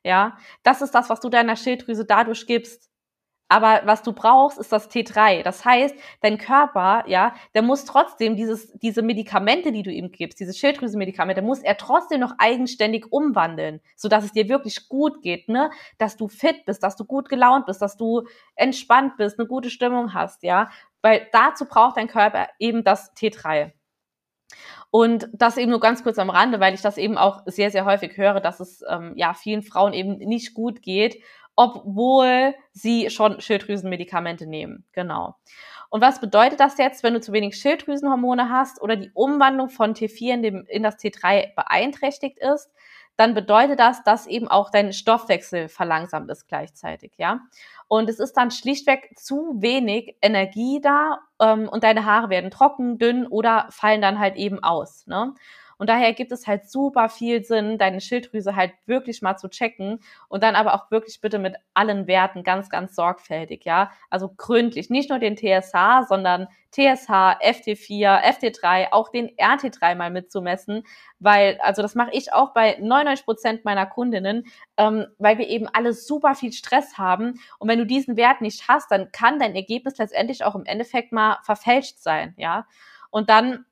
Ja, 0.03 0.39
das 0.63 0.81
ist 0.83 0.95
das, 0.95 1.11
was 1.11 1.21
du 1.21 1.29
deiner 1.29 1.57
Schilddrüse 1.57 2.05
dadurch 2.07 2.47
gibst. 2.47 2.90
Aber 3.53 3.83
was 3.85 4.05
du 4.05 4.13
brauchst, 4.13 4.59
ist 4.59 4.71
das 4.71 4.89
T3. 4.89 5.43
Das 5.43 5.65
heißt, 5.65 5.97
dein 6.21 6.39
Körper, 6.39 7.03
ja, 7.09 7.35
der 7.53 7.63
muss 7.63 7.85
trotzdem 7.85 8.37
dieses, 8.37 8.73
diese 8.79 9.03
Medikamente, 9.03 9.73
die 9.73 9.83
du 9.83 9.91
ihm 9.91 10.13
gibst, 10.13 10.39
diese 10.39 10.55
Schilddrüsenmedikamente, 10.55 11.43
muss 11.43 11.59
er 11.59 11.77
trotzdem 11.77 12.21
noch 12.21 12.35
eigenständig 12.39 13.11
umwandeln, 13.11 13.81
sodass 13.97 14.23
es 14.23 14.33
dir 14.33 14.49
wirklich 14.49 14.89
gut 14.89 15.21
geht, 15.21 15.49
ne? 15.49 15.71
Dass 15.99 16.17
du 16.17 16.29
fit 16.29 16.65
bist, 16.65 16.85
dass 16.85 16.95
du 16.95 17.05
gut 17.05 17.29
gelaunt 17.29 17.67
bist, 17.67 17.83
dass 17.83 17.97
du 17.97 18.23
entspannt 18.55 19.17
bist, 19.17 19.37
eine 19.41 19.49
gute 19.49 19.69
Stimmung 19.69 20.15
hast, 20.15 20.45
ja. 20.45 20.71
Weil 21.03 21.27
dazu 21.33 21.65
braucht 21.65 21.97
dein 21.97 22.07
Körper 22.07 22.47
eben 22.61 22.85
das 22.85 23.13
T3. 23.17 23.73
Und 24.93 25.29
das 25.33 25.57
eben 25.57 25.71
nur 25.71 25.81
ganz 25.81 26.03
kurz 26.03 26.19
am 26.19 26.31
Rande, 26.31 26.61
weil 26.61 26.75
ich 26.75 26.83
das 26.83 26.99
eben 26.99 27.17
auch 27.17 27.43
sehr, 27.47 27.71
sehr 27.71 27.85
häufig 27.85 28.17
höre, 28.17 28.41
dass 28.41 28.61
es 28.61 28.85
ähm, 28.89 29.13
ja 29.17 29.35
vielen 29.35 29.63
Frauen 29.63 29.93
eben 29.93 30.19
nicht 30.19 30.55
gut 30.55 30.83
geht 30.83 31.23
obwohl 31.57 32.55
sie 32.73 33.11
schon 33.11 33.41
Schilddrüsenmedikamente 33.41 34.47
nehmen. 34.47 34.85
Genau. 34.93 35.37
Und 35.91 36.01
was 36.01 36.21
bedeutet 36.21 36.61
das 36.61 36.79
jetzt, 36.79 37.03
wenn 37.03 37.15
du 37.15 37.21
zu 37.21 37.33
wenig 37.33 37.57
Schilddrüsenhormone 37.57 38.49
hast 38.49 38.81
oder 38.81 38.97
die 38.97 39.11
Umwandlung 39.13 39.69
von 39.69 39.95
T4 39.95 40.35
in, 40.35 40.43
dem, 40.43 40.67
in 40.69 40.83
das 40.83 40.97
T3 40.97 41.55
beeinträchtigt 41.55 42.39
ist? 42.39 42.71
Dann 43.17 43.35
bedeutet 43.35 43.81
das, 43.81 44.03
dass 44.05 44.27
eben 44.27 44.49
auch 44.49 44.71
dein 44.71 44.93
Stoffwechsel 44.95 45.69
verlangsamt 45.69 46.31
ist 46.31 46.49
gleichzeitig, 46.49 47.13
ja. 47.19 47.41
Und 47.87 48.09
es 48.09 48.21
ist 48.21 48.35
dann 48.35 48.53
schlichtweg 48.53 49.19
zu 49.19 49.57
wenig 49.59 50.17
Energie 50.23 50.81
da 50.81 51.19
ähm, 51.41 51.69
und 51.69 51.83
deine 51.83 52.07
Haare 52.07 52.31
werden 52.31 52.51
trocken, 52.53 52.99
dünn 52.99 53.27
oder 53.27 53.67
fallen 53.71 54.01
dann 54.01 54.21
halt 54.21 54.37
eben 54.37 54.63
aus. 54.63 55.07
Ne? 55.07 55.35
Und 55.81 55.89
daher 55.89 56.13
gibt 56.13 56.31
es 56.31 56.47
halt 56.47 56.71
super 56.71 57.09
viel 57.09 57.43
Sinn, 57.43 57.79
deine 57.79 58.03
Schilddrüse 58.03 58.55
halt 58.55 58.73
wirklich 58.85 59.23
mal 59.23 59.39
zu 59.39 59.49
checken 59.49 60.01
und 60.29 60.43
dann 60.43 60.55
aber 60.55 60.75
auch 60.75 60.91
wirklich 60.91 61.23
bitte 61.23 61.39
mit 61.39 61.57
allen 61.73 62.07
Werten 62.07 62.43
ganz, 62.45 62.69
ganz 62.69 62.95
sorgfältig, 62.95 63.65
ja. 63.65 63.91
Also 64.11 64.29
gründlich. 64.37 64.91
Nicht 64.91 65.09
nur 65.09 65.19
den 65.19 65.39
TSH, 65.39 66.07
sondern 66.07 66.49
TSH, 66.73 67.09
FT4, 67.09 68.21
FT3, 68.23 68.89
auch 68.93 69.09
den 69.09 69.31
RT3 69.31 69.95
mal 69.95 70.11
mitzumessen, 70.11 70.83
weil, 71.19 71.59
also 71.63 71.81
das 71.81 71.95
mache 71.95 72.11
ich 72.13 72.31
auch 72.35 72.53
bei 72.53 72.77
99 72.79 73.25
Prozent 73.25 73.65
meiner 73.65 73.87
Kundinnen, 73.87 74.45
ähm, 74.77 75.07
weil 75.17 75.39
wir 75.39 75.49
eben 75.49 75.67
alle 75.67 75.95
super 75.95 76.35
viel 76.35 76.53
Stress 76.53 76.99
haben. 76.99 77.41
Und 77.59 77.71
wenn 77.71 77.79
du 77.79 77.87
diesen 77.87 78.19
Wert 78.19 78.43
nicht 78.43 78.69
hast, 78.69 78.91
dann 78.91 79.13
kann 79.13 79.39
dein 79.39 79.55
Ergebnis 79.55 79.97
letztendlich 79.97 80.45
auch 80.45 80.57
im 80.57 80.67
Endeffekt 80.67 81.11
mal 81.11 81.39
verfälscht 81.43 82.01
sein, 82.01 82.35
ja. 82.37 82.67
Und 83.09 83.31
dann 83.31 83.65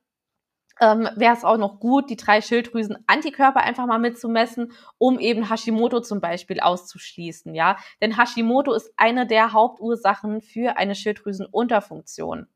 ähm, 0.81 1.09
wäre 1.17 1.35
es 1.35 1.45
auch 1.45 1.57
noch 1.57 1.81
gut, 1.81 2.11
die 2.11 2.17
drei 2.17 2.41
Schilddrüsen-Antikörper 2.41 3.61
einfach 3.61 3.87
mal 3.87 3.99
mitzumessen, 3.99 4.73
um 4.99 5.19
eben 5.19 5.49
Hashimoto 5.49 6.01
zum 6.01 6.21
Beispiel 6.21 6.61
auszuschließen, 6.61 7.55
ja. 7.55 7.77
Denn 8.01 8.17
Hashimoto 8.17 8.73
ist 8.73 8.93
eine 8.97 9.27
der 9.27 9.53
Hauptursachen 9.53 10.41
für 10.41 10.77
eine 10.77 10.95
Schilddrüsenunterfunktion. 10.95 12.47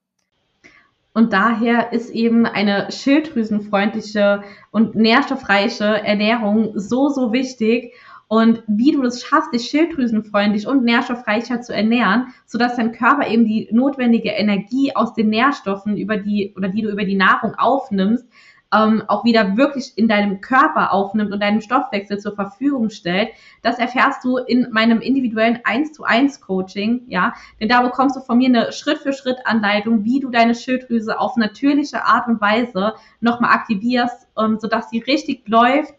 Und 1.15 1.33
daher 1.35 1.93
ist 1.93 2.11
eben 2.11 2.47
eine 2.47 2.91
schilddrüsenfreundliche 2.91 4.45
und 4.71 4.95
nährstoffreiche 4.95 5.85
Ernährung 5.85 6.73
so, 6.79 7.09
so 7.11 7.33
wichtig 7.33 7.93
und 8.33 8.63
wie 8.67 8.93
du 8.93 9.03
es 9.03 9.23
schaffst, 9.23 9.53
dich 9.53 9.69
schilddrüsenfreundlich 9.69 10.67
und 10.67 10.85
nährstoffreicher 10.85 11.61
zu 11.61 11.75
ernähren, 11.75 12.29
sodass 12.47 12.77
dein 12.77 12.93
Körper 12.93 13.29
eben 13.29 13.45
die 13.45 13.69
notwendige 13.73 14.31
Energie 14.31 14.97
aus 14.97 15.13
den 15.13 15.29
Nährstoffen, 15.29 15.99
über 15.99 16.17
die 16.17 16.55
oder 16.57 16.69
die 16.69 16.81
du 16.81 16.89
über 16.89 17.05
die 17.05 17.15
Nahrung 17.15 17.55
aufnimmst, 17.57 18.27
ähm, 18.75 19.03
auch 19.07 19.27
wieder 19.27 19.59
wirklich 19.59 19.93
in 19.97 20.09
deinem 20.09 20.41
Körper 20.41 20.95
aufnimmt 20.95 21.31
und 21.31 21.43
deinem 21.43 21.61
Stoffwechsel 21.61 22.21
zur 22.21 22.35
Verfügung 22.35 22.89
stellt. 22.89 23.29
Das 23.61 23.79
erfährst 23.79 24.25
du 24.25 24.39
in 24.39 24.69
meinem 24.71 25.03
individuellen 25.03 25.61
1 25.65 25.93
zu 25.93 26.05
1 26.05 26.41
Coaching, 26.41 27.03
ja. 27.09 27.35
Denn 27.61 27.69
da 27.69 27.83
bekommst 27.83 28.17
du 28.17 28.21
von 28.21 28.39
mir 28.39 28.49
eine 28.49 28.73
Schritt 28.73 28.97
für 28.97 29.13
Schritt 29.13 29.41
Anleitung, 29.45 30.05
wie 30.05 30.21
du 30.21 30.31
deine 30.31 30.55
Schilddrüse 30.55 31.21
auf 31.21 31.37
natürliche 31.37 32.07
Art 32.07 32.29
und 32.29 32.41
Weise 32.41 32.95
nochmal 33.21 33.53
aktivierst, 33.53 34.27
ähm, 34.39 34.59
sodass 34.59 34.89
sie 34.89 35.01
richtig 35.01 35.47
läuft 35.49 35.93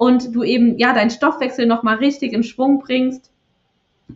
und 0.00 0.34
du 0.34 0.42
eben 0.42 0.78
ja 0.78 0.94
deinen 0.94 1.10
Stoffwechsel 1.10 1.66
nochmal 1.66 1.96
richtig 1.96 2.32
in 2.32 2.42
Schwung 2.42 2.78
bringst 2.78 3.30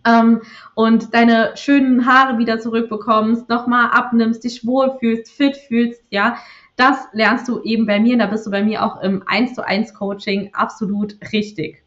ähm, 0.06 0.40
und 0.74 1.12
deine 1.12 1.52
schönen 1.56 2.06
Haare 2.06 2.38
wieder 2.38 2.58
zurückbekommst, 2.58 3.50
nochmal 3.50 3.90
abnimmst, 3.90 4.44
dich 4.44 4.66
wohlfühlst, 4.66 5.30
fit 5.30 5.58
fühlst, 5.58 6.02
ja, 6.08 6.38
das 6.76 6.96
lernst 7.12 7.48
du 7.48 7.60
eben 7.64 7.84
bei 7.84 8.00
mir 8.00 8.14
und 8.14 8.20
da 8.20 8.26
bist 8.26 8.46
du 8.46 8.50
bei 8.50 8.64
mir 8.64 8.82
auch 8.82 9.02
im 9.02 9.24
1 9.26 9.54
zu 9.54 9.62
1 9.62 9.92
Coaching 9.92 10.54
absolut 10.54 11.18
richtig. 11.32 11.84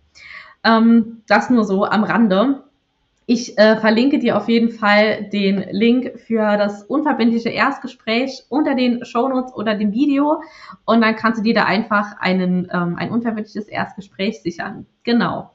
Ähm, 0.63 1.23
das 1.27 1.49
nur 1.49 1.63
so 1.63 1.83
am 1.83 2.03
Rande. 2.03 2.65
Ich 3.29 3.57
äh, 3.57 3.75
verlinke 3.75 4.19
dir 4.19 4.37
auf 4.37 4.47
jeden 4.47 4.69
Fall 4.69 5.25
den 5.25 5.65
Link 5.71 6.17
für 6.17 6.55
das 6.55 6.83
unverbindliche 6.83 7.49
Erstgespräch 7.49 8.45
unter 8.47 8.73
den 8.73 9.03
Shownotes 9.03 9.53
oder 9.53 9.75
dem 9.75 9.91
Video 9.91 10.41
und 10.85 11.01
dann 11.01 11.17
kannst 11.17 11.39
du 11.39 11.43
dir 11.43 11.53
da 11.53 11.65
einfach 11.65 12.17
einen, 12.19 12.69
ähm, 12.71 12.95
ein 12.97 13.11
unverbindliches 13.11 13.67
Erstgespräch 13.67 14.41
sichern. 14.41 14.85
Genau. 15.03 15.51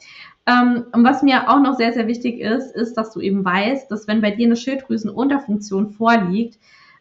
Ähm, 0.46 0.84
und 0.92 1.02
was 1.02 1.22
mir 1.22 1.48
auch 1.48 1.60
noch 1.60 1.78
sehr, 1.78 1.94
sehr 1.94 2.06
wichtig 2.08 2.40
ist, 2.40 2.76
ist, 2.76 2.92
dass 2.98 3.10
du 3.10 3.20
eben 3.20 3.42
weißt, 3.42 3.90
dass 3.90 4.06
wenn 4.06 4.20
bei 4.20 4.32
dir 4.32 4.44
eine 4.44 4.56
Schilddrüsenunterfunktion 4.56 5.92
vorliegt, 5.92 6.58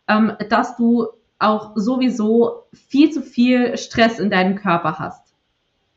ähm, 0.07 0.31
dass 0.47 0.77
du 0.77 1.07
auch 1.37 1.73
sowieso 1.75 2.63
viel 2.71 3.11
zu 3.11 3.21
viel 3.21 3.77
Stress 3.77 4.19
in 4.19 4.29
deinem 4.29 4.55
Körper 4.55 4.99
hast. 4.99 5.33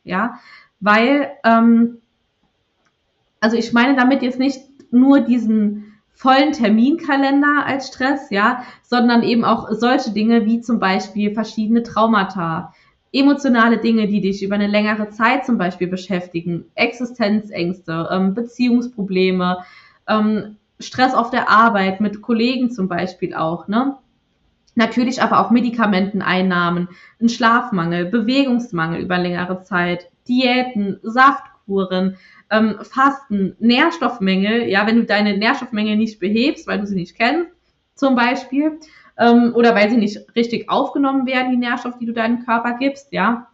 Ja, 0.02 0.40
weil 0.80 1.30
ähm, 1.44 1.98
also 3.44 3.58
ich 3.58 3.74
meine 3.74 3.94
damit 3.94 4.22
jetzt 4.22 4.38
nicht 4.38 4.58
nur 4.90 5.20
diesen 5.20 5.92
vollen 6.14 6.52
Terminkalender 6.52 7.66
als 7.66 7.88
Stress, 7.88 8.30
ja, 8.30 8.64
sondern 8.82 9.22
eben 9.22 9.44
auch 9.44 9.70
solche 9.70 10.12
Dinge 10.12 10.46
wie 10.46 10.62
zum 10.62 10.78
Beispiel 10.78 11.34
verschiedene 11.34 11.82
Traumata, 11.82 12.72
emotionale 13.12 13.76
Dinge, 13.76 14.08
die 14.08 14.22
dich 14.22 14.42
über 14.42 14.54
eine 14.54 14.66
längere 14.66 15.10
Zeit 15.10 15.44
zum 15.44 15.58
Beispiel 15.58 15.88
beschäftigen, 15.88 16.64
Existenzängste, 16.74 18.08
ähm, 18.10 18.32
Beziehungsprobleme, 18.32 19.58
ähm, 20.08 20.56
Stress 20.80 21.12
auf 21.12 21.28
der 21.28 21.50
Arbeit 21.50 22.00
mit 22.00 22.22
Kollegen 22.22 22.70
zum 22.70 22.88
Beispiel 22.88 23.34
auch, 23.34 23.68
ne? 23.68 23.98
Natürlich 24.74 25.22
aber 25.22 25.38
auch 25.38 25.50
Medikamenteneinnahmen, 25.50 26.88
ein 27.20 27.28
Schlafmangel, 27.28 28.06
Bewegungsmangel 28.06 29.02
über 29.02 29.18
längere 29.18 29.60
Zeit, 29.62 30.08
Diäten, 30.26 30.98
Saftkuren, 31.02 32.16
ähm, 32.50 32.76
Fasten, 32.82 33.56
Nährstoffmängel, 33.58 34.68
ja, 34.68 34.86
wenn 34.86 34.96
du 34.96 35.04
deine 35.04 35.36
Nährstoffmängel 35.36 35.96
nicht 35.96 36.20
behebst, 36.20 36.66
weil 36.66 36.80
du 36.80 36.86
sie 36.86 36.96
nicht 36.96 37.16
kennst, 37.16 37.50
zum 37.94 38.14
Beispiel, 38.14 38.78
ähm, 39.18 39.52
oder 39.54 39.74
weil 39.74 39.90
sie 39.90 39.96
nicht 39.96 40.18
richtig 40.34 40.68
aufgenommen 40.68 41.26
werden, 41.26 41.50
die 41.50 41.56
Nährstoffe, 41.56 41.98
die 41.98 42.06
du 42.06 42.12
deinem 42.12 42.44
Körper 42.44 42.76
gibst, 42.78 43.12
ja. 43.12 43.48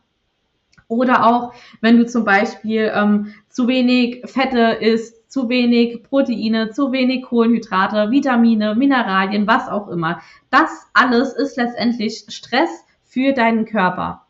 Oder 0.88 1.24
auch, 1.24 1.54
wenn 1.80 1.98
du 1.98 2.06
zum 2.06 2.24
Beispiel 2.24 2.90
ähm, 2.94 3.32
zu 3.48 3.68
wenig 3.68 4.22
Fette 4.28 4.78
isst, 4.80 5.30
zu 5.30 5.48
wenig 5.48 6.02
Proteine, 6.02 6.70
zu 6.70 6.90
wenig 6.90 7.22
Kohlenhydrate, 7.22 8.10
Vitamine, 8.10 8.74
Mineralien, 8.74 9.46
was 9.46 9.68
auch 9.68 9.86
immer. 9.88 10.20
Das 10.50 10.88
alles 10.92 11.32
ist 11.34 11.56
letztendlich 11.56 12.24
Stress 12.28 12.84
für 13.04 13.32
deinen 13.32 13.64
Körper. 13.64 14.26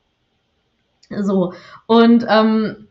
So, 1.08 1.54
und 1.86 2.26
ähm, 2.28 2.88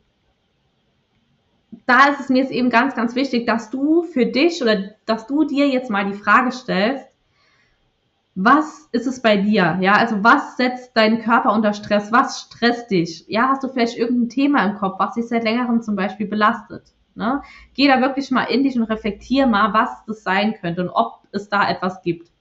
da 1.89 2.07
ist 2.09 2.19
es 2.19 2.29
mir 2.29 2.43
jetzt 2.43 2.51
eben 2.51 2.69
ganz, 2.69 2.95
ganz 2.95 3.15
wichtig, 3.15 3.47
dass 3.47 3.71
du 3.71 4.03
für 4.03 4.27
dich 4.27 4.61
oder 4.61 4.91
dass 5.05 5.25
du 5.25 5.43
dir 5.43 5.67
jetzt 5.67 5.89
mal 5.89 6.05
die 6.05 6.17
Frage 6.17 6.51
stellst, 6.51 7.05
was 8.35 8.87
ist 8.91 9.07
es 9.07 9.21
bei 9.21 9.37
dir? 9.37 9.77
Ja, 9.81 9.93
also 9.93 10.23
was 10.23 10.55
setzt 10.55 10.95
deinen 10.95 11.19
Körper 11.19 11.51
unter 11.51 11.73
Stress? 11.73 12.11
Was 12.11 12.41
stresst 12.41 12.91
dich? 12.91 13.25
Ja, 13.27 13.49
hast 13.49 13.63
du 13.63 13.67
vielleicht 13.67 13.97
irgendein 13.97 14.29
Thema 14.29 14.63
im 14.65 14.75
Kopf, 14.75 14.99
was 14.99 15.15
dich 15.15 15.27
seit 15.27 15.43
längerem 15.43 15.81
zum 15.81 15.95
Beispiel 15.95 16.27
belastet? 16.27 16.93
Ne? 17.15 17.41
Geh 17.73 17.87
da 17.87 17.99
wirklich 17.99 18.31
mal 18.31 18.43
in 18.43 18.63
dich 18.63 18.77
und 18.77 18.83
reflektier 18.83 19.47
mal, 19.47 19.73
was 19.73 19.89
das 20.05 20.23
sein 20.23 20.53
könnte 20.61 20.83
und 20.83 20.89
ob 20.89 21.23
es 21.31 21.49
da 21.49 21.69
etwas 21.69 22.01
gibt. 22.01 22.31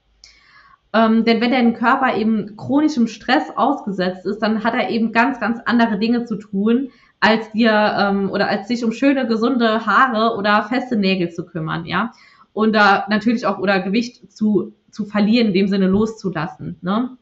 Ähm, 0.93 1.25
denn 1.25 1.41
wenn 1.41 1.51
dein 1.51 1.73
Körper 1.73 2.15
eben 2.15 2.55
chronischem 2.55 3.07
Stress 3.07 3.51
ausgesetzt 3.55 4.25
ist, 4.25 4.39
dann 4.39 4.63
hat 4.63 4.75
er 4.75 4.89
eben 4.89 5.11
ganz, 5.11 5.39
ganz 5.39 5.59
andere 5.65 5.99
Dinge 5.99 6.25
zu 6.25 6.37
tun, 6.37 6.91
als 7.19 7.51
dir 7.51 7.71
ähm, 7.71 8.29
oder 8.31 8.47
als 8.47 8.67
sich 8.67 8.83
um 8.83 8.91
schöne, 8.91 9.27
gesunde 9.27 9.85
Haare 9.85 10.37
oder 10.37 10.63
feste 10.63 10.95
Nägel 10.95 11.31
zu 11.31 11.45
kümmern, 11.45 11.85
ja. 11.85 12.11
Und 12.53 12.73
da 12.73 13.05
natürlich 13.09 13.45
auch 13.45 13.59
oder 13.59 13.79
Gewicht 13.79 14.31
zu, 14.31 14.73
zu 14.89 15.05
verlieren, 15.05 15.47
in 15.47 15.53
dem 15.53 15.67
Sinne 15.67 15.87
loszulassen. 15.87 16.77
Ne? 16.81 17.17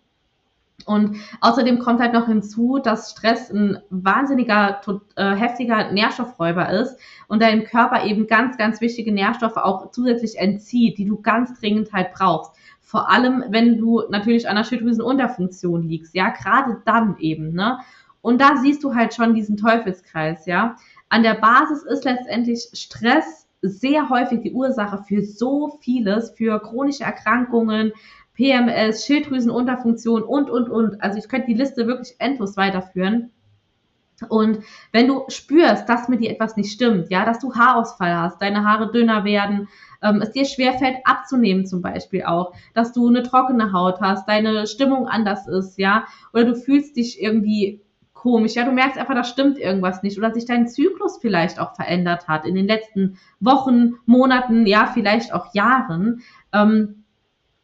Und 0.85 1.17
außerdem 1.41 1.79
kommt 1.79 1.99
halt 1.99 2.13
noch 2.13 2.27
hinzu, 2.27 2.79
dass 2.81 3.11
Stress 3.11 3.51
ein 3.51 3.79
wahnsinniger, 3.89 4.79
äh, 5.15 5.35
heftiger 5.35 5.91
Nährstoffräuber 5.91 6.69
ist 6.69 6.97
und 7.27 7.41
deinem 7.41 7.65
Körper 7.65 8.05
eben 8.05 8.27
ganz, 8.27 8.57
ganz 8.57 8.79
wichtige 8.79 9.11
Nährstoffe 9.11 9.57
auch 9.57 9.91
zusätzlich 9.91 10.37
entzieht, 10.37 10.97
die 10.97 11.05
du 11.05 11.21
ganz 11.21 11.59
dringend 11.59 11.91
halt 11.91 12.13
brauchst. 12.13 12.53
Vor 12.79 13.09
allem, 13.09 13.43
wenn 13.49 13.77
du 13.77 14.03
natürlich 14.09 14.47
an 14.47 14.55
der 14.55 14.63
Schilddrüsenunterfunktion 14.63 15.83
liegst, 15.83 16.15
ja, 16.15 16.29
gerade 16.29 16.81
dann 16.85 17.17
eben, 17.19 17.53
ne? 17.53 17.79
Und 18.27 18.41
da 18.41 18.57
siehst 18.57 18.83
du 18.83 18.93
halt 18.93 19.13
schon 19.13 19.35
diesen 19.35 19.55
Teufelskreis, 19.55 20.47
ja. 20.47 20.75
An 21.07 21.23
der 21.23 21.35
Basis 21.35 21.83
ist 21.83 22.03
letztendlich 22.03 22.67
Stress 22.73 23.47
sehr 23.61 24.09
häufig 24.09 24.41
die 24.41 24.51
Ursache 24.51 25.01
für 25.07 25.21
so 25.21 25.77
vieles, 25.79 26.31
für 26.31 26.59
chronische 26.59 27.05
Erkrankungen, 27.05 27.93
PMS, 28.33 29.05
Schilddrüsenunterfunktion 29.05 30.23
und, 30.23 30.49
und, 30.49 30.69
und. 30.69 31.01
Also 31.01 31.19
ich 31.19 31.29
könnte 31.29 31.47
die 31.47 31.53
Liste 31.53 31.87
wirklich 31.87 32.15
endlos 32.19 32.57
weiterführen. 32.57 33.31
Und 34.27 34.59
wenn 34.91 35.07
du 35.07 35.23
spürst, 35.29 35.87
dass 35.87 36.09
mit 36.09 36.19
dir 36.19 36.31
etwas 36.31 36.57
nicht 36.57 36.73
stimmt, 36.73 37.09
ja, 37.09 37.23
dass 37.23 37.39
du 37.39 37.55
Haarausfall 37.55 38.13
hast, 38.13 38.41
deine 38.41 38.65
Haare 38.65 38.91
dünner 38.91 39.23
werden, 39.23 39.69
ähm, 40.03 40.21
es 40.21 40.31
dir 40.31 40.43
schwerfällt 40.43 40.97
abzunehmen 41.05 41.65
zum 41.65 41.81
Beispiel 41.81 42.23
auch, 42.23 42.51
dass 42.73 42.91
du 42.91 43.07
eine 43.07 43.23
trockene 43.23 43.71
Haut 43.71 44.01
hast, 44.01 44.27
deine 44.27 44.67
Stimmung 44.67 45.07
anders 45.07 45.47
ist, 45.47 45.77
ja, 45.79 46.05
oder 46.33 46.43
du 46.43 46.55
fühlst 46.55 46.97
dich 46.97 47.21
irgendwie 47.21 47.79
komisch, 48.17 48.55
ja, 48.55 48.65
du 48.65 48.71
merkst 48.71 48.97
einfach, 48.97 49.13
da 49.13 49.23
stimmt 49.23 49.57
irgendwas 49.57 50.01
nicht 50.03 50.17
oder 50.17 50.33
sich 50.33 50.45
dein 50.45 50.67
Zyklus 50.67 51.19
vielleicht 51.21 51.59
auch 51.59 51.75
verändert 51.75 52.27
hat 52.27 52.45
in 52.45 52.55
den 52.55 52.67
letzten 52.67 53.17
Wochen, 53.39 53.93
Monaten, 54.05 54.65
ja, 54.65 54.89
vielleicht 54.93 55.33
auch 55.33 55.53
Jahren, 55.53 56.21
ähm, 56.51 57.03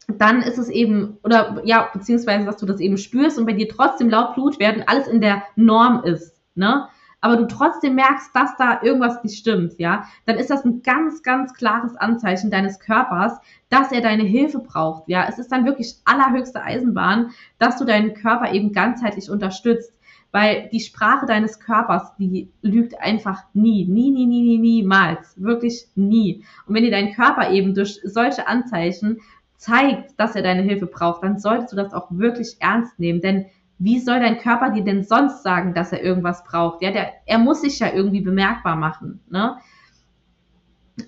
dann 0.08 0.42
ist 0.42 0.58
es 0.58 0.70
eben, 0.70 1.18
oder 1.24 1.62
ja, 1.64 1.90
beziehungsweise, 1.94 2.46
dass 2.46 2.58
du 2.58 2.66
das 2.66 2.80
eben 2.80 2.98
spürst 2.98 3.40
und 3.40 3.46
bei 3.46 3.54
dir 3.54 3.68
trotzdem 3.68 4.10
laut 4.10 4.36
Blut 4.36 4.60
werden, 4.60 4.84
alles 4.86 5.08
in 5.08 5.22
der 5.22 5.44
Norm 5.56 6.04
ist, 6.04 6.40
ne? 6.56 6.88
Aber 7.22 7.38
du 7.38 7.48
trotzdem 7.48 7.96
merkst, 7.96 8.36
dass 8.36 8.58
da 8.58 8.82
irgendwas 8.82 9.24
nicht 9.24 9.40
stimmt, 9.40 9.80
ja, 9.80 10.04
dann 10.26 10.38
ist 10.38 10.50
das 10.50 10.66
ein 10.66 10.84
ganz, 10.84 11.24
ganz 11.24 11.54
klares 11.54 11.96
Anzeichen 11.96 12.52
deines 12.52 12.80
Körpers, 12.80 13.40
dass 13.70 13.94
er 13.94 14.02
deine 14.02 14.24
Hilfe 14.24 14.60
braucht, 14.60 15.08
ja. 15.08 15.26
Es 15.28 15.40
ist 15.40 15.52
dann 15.52 15.66
wirklich 15.66 15.96
allerhöchste 16.06 16.62
Eisenbahn, 16.62 17.32
dass 17.58 17.78
du 17.78 17.86
deinen 17.86 18.14
Körper 18.14 18.52
eben 18.52 18.72
ganzheitlich 18.72 19.32
unterstützt, 19.32 19.94
weil 20.34 20.68
die 20.74 20.80
Sprache 20.80 21.28
deines 21.28 21.60
Körpers, 21.60 22.16
die 22.18 22.50
lügt 22.64 23.00
einfach 23.00 23.44
nie, 23.54 23.86
nie, 23.86 24.10
nie, 24.10 24.26
nie, 24.26 24.42
nie, 24.42 24.58
niemals, 24.58 25.40
wirklich 25.40 25.86
nie. 25.94 26.44
Und 26.66 26.74
wenn 26.74 26.84
dir 26.84 26.92
dein 26.92 27.14
Körper 27.14 27.52
eben 27.52 27.76
durch 27.76 28.00
solche 28.04 28.48
Anzeichen 28.48 29.22
zeigt, 29.58 30.20
dass 30.20 30.36
er 30.36 30.42
deine 30.42 30.64
Hilfe 30.64 30.88
braucht, 30.88 31.24
dann 31.24 31.38
solltest 31.38 31.72
du 31.72 31.76
das 31.76 31.94
auch 31.94 32.08
wirklich 32.10 32.58
ernst 32.60 33.00
nehmen. 33.00 33.22
Denn 33.22 33.46
wie 33.78 34.00
soll 34.00 34.20
dein 34.20 34.40
Körper 34.40 34.72
dir 34.72 34.84
denn 34.84 35.04
sonst 35.04 35.44
sagen, 35.44 35.76
dass 35.76 35.92
er 35.92 36.02
irgendwas 36.02 36.44
braucht? 36.44 36.82
Ja, 36.82 36.90
der, 36.90 37.14
er 37.28 37.38
muss 37.38 37.62
sich 37.62 37.78
ja 37.78 37.94
irgendwie 37.94 38.22
bemerkbar 38.22 38.76
machen. 38.76 39.20
Ne? 39.30 39.58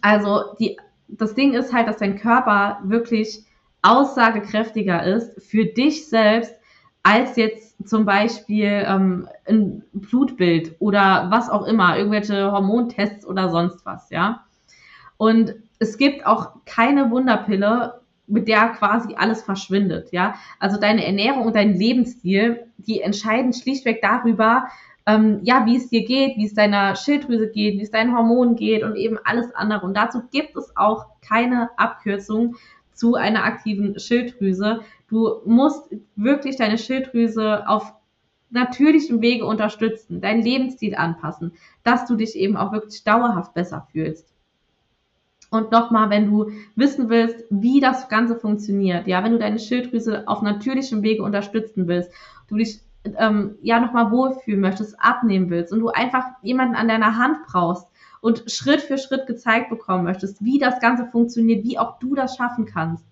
Also 0.02 0.54
die, 0.60 0.78
das 1.08 1.34
Ding 1.34 1.56
ist 1.56 1.74
halt, 1.74 1.88
dass 1.88 1.98
dein 1.98 2.20
Körper 2.20 2.80
wirklich 2.84 3.44
aussagekräftiger 3.82 5.04
ist 5.04 5.42
für 5.42 5.66
dich 5.66 6.08
selbst 6.08 6.54
als 7.06 7.36
jetzt 7.36 7.88
zum 7.88 8.04
Beispiel 8.04 8.84
ähm, 8.88 9.30
ein 9.48 9.84
Blutbild 9.94 10.76
oder 10.80 11.28
was 11.30 11.52
auch 11.52 11.68
immer, 11.68 11.96
irgendwelche 11.98 12.52
Hormontests 12.52 13.28
oder 13.28 13.50
sonst 13.50 13.86
was, 13.86 14.10
ja. 14.10 14.44
Und 15.18 15.54
es 15.78 16.00
gibt 16.00 16.26
auch 16.26 16.54
keine 16.66 17.12
Wunderpille, 17.12 18.02
mit 18.26 18.48
der 18.48 18.70
quasi 18.70 19.14
alles 19.16 19.44
verschwindet, 19.44 20.12
ja. 20.14 20.34
Also 20.60 20.80
deine 20.80 21.06
Ernährung 21.06 21.46
und 21.46 21.56
dein 21.56 21.76
Lebensstil, 21.76 22.66
die 22.78 23.02
entscheiden 23.02 23.54
schlichtweg 23.54 24.02
darüber, 24.02 24.66
ähm, 25.06 25.42
ja, 25.44 25.68
wie 25.68 25.78
es 25.78 25.90
dir 25.90 26.06
geht, 26.06 26.38
wie 26.38 26.48
es 26.48 26.56
deiner 26.56 26.96
Schilddrüse 26.96 27.52
geht, 27.52 27.78
wie 27.78 27.84
es 27.84 27.92
deinen 27.92 28.18
Hormonen 28.18 28.56
geht 28.56 28.82
und 28.82 28.96
eben 28.96 29.20
alles 29.24 29.54
andere. 29.54 29.86
Und 29.86 29.96
dazu 29.96 30.24
gibt 30.32 30.56
es 30.58 30.76
auch 30.76 31.06
keine 31.22 31.70
Abkürzung 31.78 32.56
zu 32.96 33.16
einer 33.16 33.44
aktiven 33.44 34.00
Schilddrüse. 34.00 34.82
Du 35.08 35.42
musst 35.46 35.90
wirklich 36.16 36.56
deine 36.56 36.78
Schilddrüse 36.78 37.68
auf 37.68 37.94
natürlichem 38.50 39.22
Wege 39.22 39.46
unterstützen, 39.46 40.22
deinen 40.22 40.42
Lebensstil 40.42 40.96
anpassen, 40.96 41.54
dass 41.84 42.06
du 42.06 42.16
dich 42.16 42.36
eben 42.36 42.58
auch 42.58 42.72
wirklich 42.72 43.04
dauerhaft 43.04 43.54
besser 43.54 43.88
fühlst. 43.92 44.34
Und 45.52 45.72
nochmal, 45.72 46.10
wenn 46.10 46.30
du 46.32 46.52
wissen 46.76 47.10
willst, 47.10 47.46
wie 47.50 47.80
das 47.80 48.10
Ganze 48.10 48.36
funktioniert, 48.36 49.08
ja, 49.08 49.24
wenn 49.24 49.32
du 49.32 49.40
deine 49.40 49.60
Schilddrüse 49.60 50.28
auf 50.28 50.42
natürlichem 50.42 51.04
Wege 51.04 51.24
unterstützen 51.24 51.88
willst, 51.88 52.12
du 52.48 52.58
dich 52.58 52.80
ähm, 53.18 53.56
ja 53.62 53.80
nochmal 53.80 54.12
wohlfühlen 54.12 54.62
möchtest, 54.62 55.00
abnehmen 55.00 55.50
willst 55.50 55.72
und 55.72 55.80
du 55.80 55.90
einfach 55.90 56.24
jemanden 56.42 56.76
an 56.76 56.88
deiner 56.88 57.18
Hand 57.18 57.38
brauchst 57.48 57.88
und 58.22 58.52
Schritt 58.52 58.82
für 58.82 58.98
Schritt 58.98 59.28
gezeigt 59.28 59.70
bekommen 59.70 60.04
möchtest, 60.04 60.44
wie 60.44 60.60
das 60.60 60.80
Ganze 60.80 61.06
funktioniert, 61.06 61.64
wie 61.64 61.78
auch 61.78 62.00
du 62.00 62.16
das 62.16 62.36
schaffen 62.36 62.66
kannst 62.66 63.06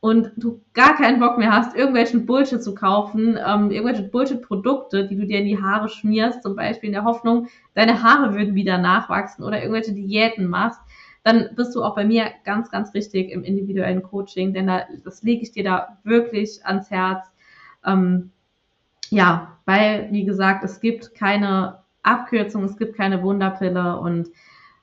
und 0.00 0.32
du 0.36 0.60
gar 0.72 0.94
keinen 0.94 1.20
Bock 1.20 1.38
mehr 1.38 1.52
hast, 1.52 1.74
irgendwelchen 1.74 2.26
Bullshit 2.26 2.62
zu 2.62 2.74
kaufen, 2.74 3.38
ähm, 3.44 3.70
irgendwelche 3.70 4.02
Bullshit-Produkte, 4.04 5.08
die 5.08 5.16
du 5.16 5.26
dir 5.26 5.40
in 5.40 5.46
die 5.46 5.60
Haare 5.60 5.88
schmierst, 5.88 6.42
zum 6.42 6.54
Beispiel 6.54 6.88
in 6.88 6.92
der 6.92 7.04
Hoffnung, 7.04 7.48
deine 7.74 8.02
Haare 8.02 8.34
würden 8.34 8.54
wieder 8.54 8.78
nachwachsen 8.78 9.44
oder 9.44 9.58
irgendwelche 9.60 9.94
Diäten 9.94 10.46
machst, 10.46 10.80
dann 11.24 11.48
bist 11.56 11.74
du 11.74 11.82
auch 11.82 11.96
bei 11.96 12.04
mir 12.04 12.26
ganz, 12.44 12.70
ganz 12.70 12.94
richtig 12.94 13.32
im 13.32 13.42
individuellen 13.42 14.02
Coaching, 14.02 14.54
denn 14.54 14.68
da, 14.68 14.82
das 15.02 15.22
lege 15.24 15.42
ich 15.42 15.50
dir 15.50 15.64
da 15.64 15.98
wirklich 16.04 16.64
ans 16.64 16.90
Herz. 16.90 17.26
Ähm, 17.84 18.30
ja, 19.10 19.58
weil, 19.64 20.08
wie 20.12 20.24
gesagt, 20.24 20.62
es 20.62 20.80
gibt 20.80 21.14
keine 21.14 21.80
Abkürzung, 22.06 22.64
es 22.64 22.76
gibt 22.76 22.96
keine 22.96 23.22
Wunderpille 23.22 23.98
und 23.98 24.28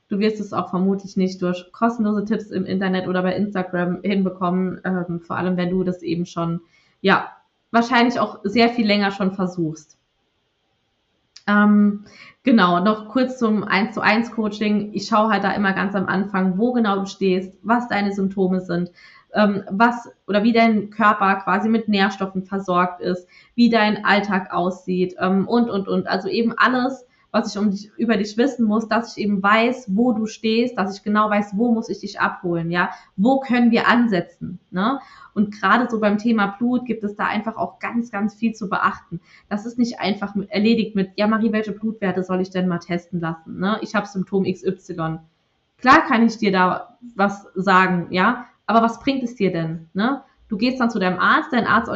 du 0.09 0.19
wirst 0.19 0.39
es 0.39 0.53
auch 0.53 0.69
vermutlich 0.69 1.17
nicht 1.17 1.41
durch 1.41 1.71
kostenlose 1.71 2.25
Tipps 2.25 2.51
im 2.51 2.65
Internet 2.65 3.07
oder 3.07 3.23
bei 3.23 3.35
Instagram 3.35 4.01
hinbekommen, 4.03 4.81
ähm, 4.83 5.21
vor 5.21 5.37
allem 5.37 5.57
wenn 5.57 5.69
du 5.69 5.83
das 5.83 6.03
eben 6.03 6.25
schon, 6.25 6.61
ja, 7.01 7.31
wahrscheinlich 7.71 8.19
auch 8.19 8.39
sehr 8.43 8.69
viel 8.69 8.85
länger 8.85 9.11
schon 9.11 9.33
versuchst. 9.33 9.97
Ähm, 11.47 12.05
genau, 12.43 12.79
noch 12.79 13.09
kurz 13.09 13.37
zum 13.37 13.63
1 13.63 13.95
zu 13.95 14.01
1 14.01 14.31
Coaching. 14.31 14.91
Ich 14.93 15.07
schaue 15.07 15.29
halt 15.29 15.43
da 15.43 15.51
immer 15.51 15.73
ganz 15.73 15.95
am 15.95 16.05
Anfang, 16.05 16.57
wo 16.57 16.71
genau 16.71 16.99
du 16.99 17.05
stehst, 17.05 17.53
was 17.63 17.87
deine 17.89 18.13
Symptome 18.13 18.61
sind, 18.61 18.91
ähm, 19.33 19.63
was 19.69 20.09
oder 20.27 20.43
wie 20.43 20.53
dein 20.53 20.89
Körper 20.89 21.35
quasi 21.37 21.67
mit 21.67 21.89
Nährstoffen 21.89 22.43
versorgt 22.43 23.01
ist, 23.01 23.27
wie 23.55 23.69
dein 23.69 24.05
Alltag 24.05 24.53
aussieht 24.53 25.15
ähm, 25.19 25.47
und, 25.47 25.69
und, 25.69 25.87
und. 25.87 26.07
Also 26.07 26.29
eben 26.29 26.53
alles, 26.55 27.05
was 27.33 27.51
ich 27.51 27.59
um 27.59 27.71
dich, 27.71 27.91
über 27.97 28.15
dich 28.15 28.37
wissen 28.37 28.65
muss, 28.65 28.87
dass 28.87 29.17
ich 29.17 29.23
eben 29.23 29.41
weiß, 29.41 29.87
wo 29.89 30.13
du 30.13 30.27
stehst, 30.27 30.77
dass 30.77 30.95
ich 30.95 31.03
genau 31.03 31.31
weiß, 31.31 31.57
wo 31.57 31.73
muss 31.73 31.89
ich 31.89 31.99
dich 31.99 32.21
abholen, 32.21 32.69
ja, 32.69 32.91
wo 33.17 33.39
können 33.39 33.71
wir 33.71 33.87
ansetzen, 33.87 34.59
ne? 34.69 34.99
Und 35.33 35.51
gerade 35.51 35.89
so 35.89 35.99
beim 35.99 36.19
Thema 36.19 36.55
Blut 36.59 36.85
gibt 36.85 37.03
es 37.03 37.15
da 37.15 37.25
einfach 37.25 37.57
auch 37.57 37.79
ganz, 37.79 38.11
ganz 38.11 38.35
viel 38.35 38.53
zu 38.53 38.69
beachten. 38.69 39.19
Das 39.49 39.65
ist 39.65 39.79
nicht 39.79 39.99
einfach 39.99 40.35
erledigt 40.49 40.95
mit, 40.95 41.09
ja 41.15 41.25
Marie, 41.25 41.51
welche 41.51 41.71
Blutwerte 41.71 42.23
soll 42.23 42.39
ich 42.39 42.51
denn 42.51 42.67
mal 42.67 42.77
testen 42.77 43.19
lassen, 43.19 43.59
ne? 43.59 43.79
Ich 43.81 43.95
habe 43.95 44.05
Symptom 44.05 44.43
XY. 44.43 45.17
Klar 45.79 46.05
kann 46.07 46.23
ich 46.23 46.37
dir 46.37 46.51
da 46.51 46.99
was 47.15 47.47
sagen, 47.55 48.07
ja, 48.11 48.45
aber 48.67 48.83
was 48.83 48.99
bringt 48.99 49.23
es 49.23 49.35
dir 49.35 49.51
denn, 49.51 49.89
ne? 49.93 50.21
Du 50.49 50.57
gehst 50.57 50.79
dann 50.79 50.91
zu 50.91 50.99
deinem 50.99 51.17
Arzt, 51.17 51.51
dein 51.51 51.65
Arzt 51.65 51.89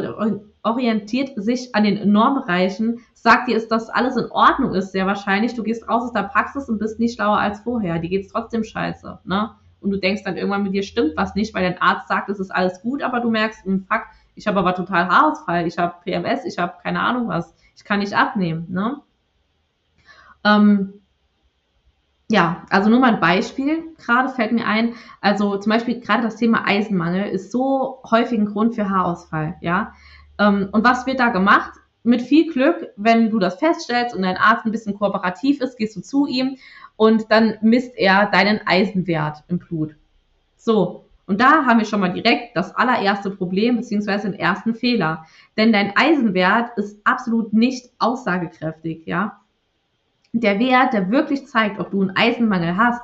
orientiert 0.67 1.31
sich 1.35 1.73
an 1.73 1.83
den 1.83 2.11
Normbereichen, 2.11 2.99
sagt 3.13 3.47
dir, 3.47 3.67
dass 3.67 3.89
alles 3.89 4.17
in 4.17 4.29
Ordnung 4.31 4.73
ist, 4.73 4.91
sehr 4.91 5.05
wahrscheinlich. 5.05 5.53
Du 5.53 5.63
gehst 5.63 5.87
raus 5.87 6.03
aus 6.03 6.13
der 6.13 6.23
Praxis 6.23 6.67
und 6.69 6.79
bist 6.79 6.99
nicht 6.99 7.15
schlauer 7.15 7.39
als 7.39 7.61
vorher. 7.61 7.99
Die 7.99 8.09
geht's 8.09 8.31
trotzdem 8.31 8.63
scheiße, 8.63 9.19
ne? 9.23 9.51
Und 9.79 9.91
du 9.91 9.97
denkst 9.97 10.23
dann 10.23 10.37
irgendwann 10.37 10.63
mit 10.63 10.73
dir 10.73 10.83
stimmt 10.83 11.13
was 11.15 11.35
nicht, 11.35 11.53
weil 11.53 11.63
dein 11.63 11.81
Arzt 11.81 12.07
sagt, 12.07 12.29
es 12.29 12.39
ist 12.39 12.51
alles 12.51 12.81
gut, 12.81 13.03
aber 13.03 13.19
du 13.19 13.29
merkst, 13.29 13.63
hm, 13.63 13.85
fuck, 13.89 14.03
ich 14.35 14.47
habe 14.47 14.59
aber 14.59 14.75
total 14.75 15.07
Haarausfall, 15.07 15.67
ich 15.67 15.77
habe 15.77 15.95
PMS, 16.03 16.45
ich 16.45 16.57
habe 16.57 16.73
keine 16.81 16.99
Ahnung 16.99 17.27
was, 17.27 17.53
ich 17.75 17.83
kann 17.83 17.99
nicht 17.99 18.15
abnehmen, 18.15 18.65
ne? 18.69 19.01
Ähm, 20.43 20.93
ja, 22.29 22.65
also 22.69 22.89
nur 22.89 22.99
mal 22.99 23.13
ein 23.13 23.21
Beispiel, 23.21 23.95
gerade 23.97 24.29
fällt 24.29 24.51
mir 24.51 24.65
ein, 24.65 24.93
also 25.21 25.57
zum 25.57 25.69
Beispiel 25.69 26.01
gerade 26.01 26.23
das 26.23 26.35
Thema 26.35 26.67
Eisenmangel 26.67 27.29
ist 27.29 27.51
so 27.51 28.01
häufig 28.09 28.37
ein 28.37 28.47
Grund 28.47 28.75
für 28.75 28.89
Haarausfall, 28.89 29.55
ja. 29.61 29.93
Ähm, 30.39 30.69
und 30.71 30.83
was 30.83 31.05
wird 31.05 31.19
da 31.19 31.29
gemacht? 31.29 31.73
Mit 32.03 32.21
viel 32.21 32.51
Glück, 32.51 32.87
wenn 32.95 33.29
du 33.29 33.39
das 33.39 33.59
feststellst 33.59 34.15
und 34.15 34.21
dein 34.21 34.37
Arzt 34.37 34.65
ein 34.65 34.71
bisschen 34.71 34.97
kooperativ 34.97 35.61
ist, 35.61 35.77
gehst 35.77 35.95
du 35.95 36.01
zu 36.01 36.25
ihm 36.25 36.57
und 36.95 37.31
dann 37.31 37.55
misst 37.61 37.97
er 37.97 38.27
deinen 38.27 38.61
Eisenwert 38.65 39.43
im 39.47 39.59
Blut. 39.59 39.95
So, 40.55 41.05
und 41.27 41.41
da 41.41 41.65
haben 41.65 41.79
wir 41.79 41.85
schon 41.85 41.99
mal 41.99 42.13
direkt 42.13 42.55
das 42.55 42.73
allererste 42.73 43.29
Problem 43.29 43.75
beziehungsweise 43.75 44.31
den 44.31 44.39
ersten 44.39 44.73
Fehler. 44.73 45.25
Denn 45.57 45.73
dein 45.73 45.95
Eisenwert 45.95 46.77
ist 46.77 46.99
absolut 47.03 47.51
nicht 47.51 47.91
aussagekräftig, 47.99 49.05
ja. 49.05 49.41
Der 50.31 50.59
Wert, 50.59 50.93
der 50.93 51.11
wirklich 51.11 51.45
zeigt, 51.47 51.79
ob 51.79 51.91
du 51.91 52.01
einen 52.01 52.15
Eisenmangel 52.15 52.77
hast 52.77 53.01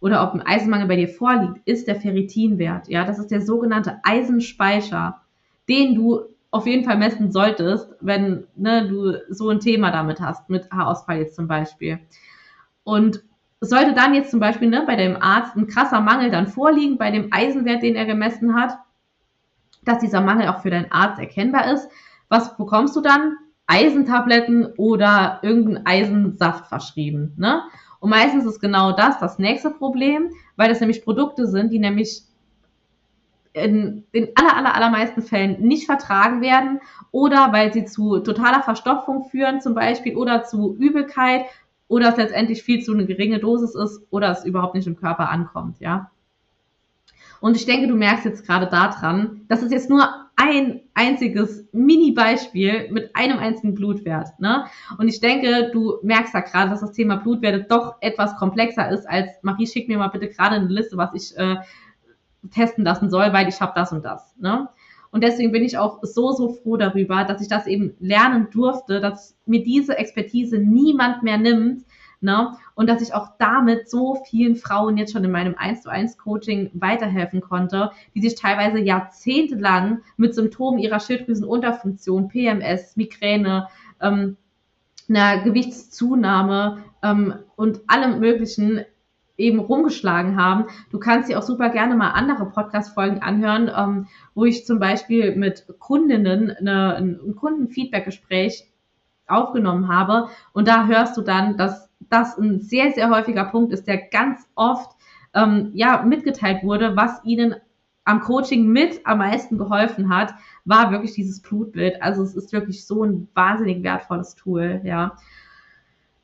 oder 0.00 0.22
ob 0.22 0.34
ein 0.34 0.46
Eisenmangel 0.46 0.86
bei 0.86 0.96
dir 0.96 1.08
vorliegt, 1.08 1.60
ist 1.64 1.88
der 1.88 1.96
Ferritinwert. 1.96 2.88
Ja, 2.88 3.04
das 3.04 3.18
ist 3.18 3.32
der 3.32 3.40
sogenannte 3.40 3.98
Eisenspeicher, 4.04 5.20
den 5.68 5.96
du 5.96 6.22
auf 6.50 6.66
jeden 6.66 6.84
Fall 6.84 6.96
messen 6.96 7.30
solltest, 7.30 7.94
wenn 8.00 8.46
ne, 8.56 8.88
du 8.88 9.18
so 9.28 9.50
ein 9.50 9.60
Thema 9.60 9.90
damit 9.90 10.20
hast, 10.20 10.48
mit 10.48 10.70
Haarausfall 10.70 11.18
jetzt 11.18 11.36
zum 11.36 11.46
Beispiel. 11.46 11.98
Und 12.84 13.22
sollte 13.60 13.92
dann 13.92 14.14
jetzt 14.14 14.30
zum 14.30 14.40
Beispiel 14.40 14.68
ne, 14.68 14.84
bei 14.86 14.96
dem 14.96 15.20
Arzt 15.20 15.56
ein 15.56 15.66
krasser 15.66 16.00
Mangel 16.00 16.30
dann 16.30 16.46
vorliegen, 16.46 16.96
bei 16.96 17.10
dem 17.10 17.32
Eisenwert, 17.32 17.82
den 17.82 17.96
er 17.96 18.06
gemessen 18.06 18.54
hat, 18.54 18.78
dass 19.84 19.98
dieser 19.98 20.20
Mangel 20.20 20.48
auch 20.48 20.60
für 20.60 20.70
deinen 20.70 20.90
Arzt 20.90 21.18
erkennbar 21.18 21.72
ist, 21.72 21.88
was 22.28 22.56
bekommst 22.56 22.94
du 22.96 23.00
dann? 23.00 23.36
Eisentabletten 23.66 24.72
oder 24.78 25.40
irgendeinen 25.42 25.86
Eisensaft 25.86 26.68
verschrieben. 26.68 27.34
Ne? 27.36 27.62
Und 28.00 28.10
meistens 28.10 28.46
ist 28.46 28.60
genau 28.60 28.92
das 28.92 29.18
das 29.18 29.38
nächste 29.38 29.70
Problem, 29.70 30.30
weil 30.56 30.70
das 30.70 30.80
nämlich 30.80 31.04
Produkte 31.04 31.46
sind, 31.46 31.70
die 31.70 31.78
nämlich 31.78 32.22
in 33.58 34.04
den 34.14 34.28
aller, 34.34 34.56
aller, 34.56 34.74
allermeisten 34.74 35.22
Fällen 35.22 35.60
nicht 35.60 35.86
vertragen 35.86 36.40
werden 36.40 36.80
oder 37.10 37.52
weil 37.52 37.72
sie 37.72 37.84
zu 37.84 38.20
totaler 38.20 38.62
Verstopfung 38.62 39.24
führen 39.24 39.60
zum 39.60 39.74
Beispiel 39.74 40.16
oder 40.16 40.44
zu 40.44 40.76
Übelkeit 40.78 41.46
oder 41.88 42.10
es 42.10 42.16
letztendlich 42.16 42.62
viel 42.62 42.82
zu 42.82 42.92
eine 42.92 43.06
geringe 43.06 43.38
Dosis 43.38 43.74
ist 43.74 44.02
oder 44.10 44.30
es 44.30 44.44
überhaupt 44.44 44.74
nicht 44.74 44.86
im 44.86 44.96
Körper 44.96 45.30
ankommt, 45.30 45.80
ja. 45.80 46.10
Und 47.40 47.56
ich 47.56 47.66
denke, 47.66 47.86
du 47.86 47.94
merkst 47.94 48.24
jetzt 48.24 48.46
gerade 48.46 48.66
daran, 48.66 49.42
das 49.48 49.62
ist 49.62 49.70
jetzt 49.70 49.88
nur 49.88 50.08
ein 50.34 50.80
einziges 50.94 51.66
Mini-Beispiel 51.72 52.90
mit 52.90 53.14
einem 53.14 53.38
einzigen 53.38 53.74
Blutwert. 53.74 54.38
Ne? 54.38 54.66
Und 54.96 55.08
ich 55.08 55.20
denke, 55.20 55.70
du 55.72 55.98
merkst 56.02 56.34
da 56.34 56.40
gerade, 56.40 56.70
dass 56.70 56.80
das 56.80 56.92
Thema 56.92 57.16
Blutwerte 57.16 57.66
doch 57.68 57.96
etwas 58.00 58.36
komplexer 58.36 58.88
ist, 58.90 59.08
als 59.08 59.30
Marie, 59.42 59.66
schick 59.66 59.88
mir 59.88 59.98
mal 59.98 60.08
bitte 60.08 60.28
gerade 60.28 60.56
eine 60.56 60.68
Liste, 60.68 60.96
was 60.96 61.14
ich 61.14 61.36
äh, 61.36 61.56
testen 62.50 62.84
lassen 62.84 63.10
soll, 63.10 63.32
weil 63.32 63.48
ich 63.48 63.60
habe 63.60 63.72
das 63.74 63.92
und 63.92 64.04
das. 64.04 64.34
Ne? 64.38 64.68
Und 65.10 65.24
deswegen 65.24 65.52
bin 65.52 65.62
ich 65.62 65.78
auch 65.78 66.00
so, 66.02 66.32
so 66.32 66.50
froh 66.52 66.76
darüber, 66.76 67.24
dass 67.24 67.40
ich 67.40 67.48
das 67.48 67.66
eben 67.66 67.94
lernen 67.98 68.48
durfte, 68.50 69.00
dass 69.00 69.36
mir 69.46 69.62
diese 69.62 69.96
Expertise 69.96 70.58
niemand 70.58 71.22
mehr 71.22 71.38
nimmt. 71.38 71.84
Ne? 72.20 72.56
Und 72.74 72.88
dass 72.88 73.00
ich 73.00 73.14
auch 73.14 73.28
damit 73.38 73.88
so 73.88 74.16
vielen 74.28 74.56
Frauen 74.56 74.96
jetzt 74.96 75.12
schon 75.12 75.24
in 75.24 75.30
meinem 75.30 75.54
1 75.56 75.82
zu 75.82 75.88
1 75.88 76.18
Coaching 76.18 76.70
weiterhelfen 76.74 77.40
konnte, 77.40 77.92
die 78.14 78.20
sich 78.20 78.34
teilweise 78.34 78.80
jahrzehntelang 78.80 80.02
mit 80.16 80.34
Symptomen 80.34 80.78
ihrer 80.78 80.98
Schilddrüsenunterfunktion, 80.98 82.28
PMS, 82.28 82.96
Migräne, 82.96 83.68
ähm, 84.00 84.36
einer 85.08 85.42
Gewichtszunahme 85.42 86.84
ähm, 87.02 87.34
und 87.56 87.80
allem 87.86 88.20
möglichen 88.20 88.84
eben 89.38 89.60
rumgeschlagen 89.60 90.36
haben. 90.36 90.66
Du 90.90 90.98
kannst 90.98 91.30
dir 91.30 91.38
auch 91.38 91.42
super 91.42 91.70
gerne 91.70 91.94
mal 91.94 92.10
andere 92.10 92.46
Podcast-Folgen 92.46 93.22
anhören, 93.22 93.70
ähm, 93.74 94.06
wo 94.34 94.44
ich 94.44 94.66
zum 94.66 94.80
Beispiel 94.80 95.36
mit 95.36 95.66
Kundinnen 95.78 96.50
eine, 96.50 96.96
ein 96.96 97.36
Kundenfeedback-Gespräch 97.36 98.64
aufgenommen 99.28 99.88
habe. 99.88 100.28
Und 100.52 100.68
da 100.68 100.86
hörst 100.86 101.16
du 101.16 101.22
dann, 101.22 101.56
dass 101.56 101.88
das 102.00 102.36
ein 102.36 102.60
sehr, 102.60 102.92
sehr 102.92 103.10
häufiger 103.10 103.44
Punkt 103.44 103.72
ist, 103.72 103.86
der 103.86 103.98
ganz 104.08 104.46
oft 104.54 104.96
ähm, 105.34 105.70
ja, 105.72 106.02
mitgeteilt 106.02 106.62
wurde, 106.62 106.96
was 106.96 107.24
ihnen 107.24 107.54
am 108.04 108.20
Coaching 108.20 108.66
mit 108.68 109.02
am 109.04 109.18
meisten 109.18 109.58
geholfen 109.58 110.08
hat, 110.08 110.34
war 110.64 110.90
wirklich 110.90 111.12
dieses 111.12 111.42
Blutbild. 111.42 112.02
Also 112.02 112.22
es 112.22 112.34
ist 112.34 112.52
wirklich 112.52 112.86
so 112.86 113.04
ein 113.04 113.28
wahnsinnig 113.34 113.82
wertvolles 113.82 114.34
Tool, 114.34 114.80
ja. 114.82 115.16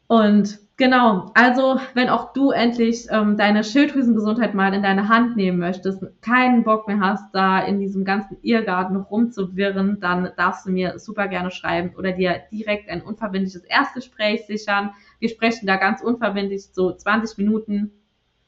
Und 0.07 0.64
genau, 0.77 1.31
also 1.35 1.81
wenn 1.95 2.09
auch 2.09 2.33
du 2.33 2.51
endlich 2.51 3.07
ähm, 3.11 3.37
deine 3.37 3.65
Schilddrüsengesundheit 3.65 4.55
mal 4.55 4.73
in 4.75 4.83
deine 4.83 5.09
Hand 5.09 5.37
nehmen 5.37 5.59
möchtest, 5.59 6.05
keinen 6.21 6.65
Bock 6.65 6.89
mehr 6.89 7.01
hast, 7.01 7.35
da 7.35 7.61
in 7.61 7.81
diesem 7.81 8.05
ganzen 8.05 8.37
Irrgarten 8.43 8.97
rumzuwirren, 8.97 10.01
dann 10.01 10.31
darfst 10.37 10.67
du 10.67 10.71
mir 10.71 10.99
super 10.99 11.29
gerne 11.29 11.51
schreiben 11.51 11.95
oder 11.97 12.13
dir 12.13 12.43
direkt 12.53 12.89
ein 12.89 13.03
unverbindliches 13.03 13.65
Erstgespräch 13.65 14.47
sichern. 14.47 14.91
Wir 15.19 15.29
sprechen 15.29 15.67
da 15.67 15.77
ganz 15.77 16.01
unverbindlich 16.03 16.69
so 16.73 16.93
20 16.93 17.39
Minuten 17.39 17.93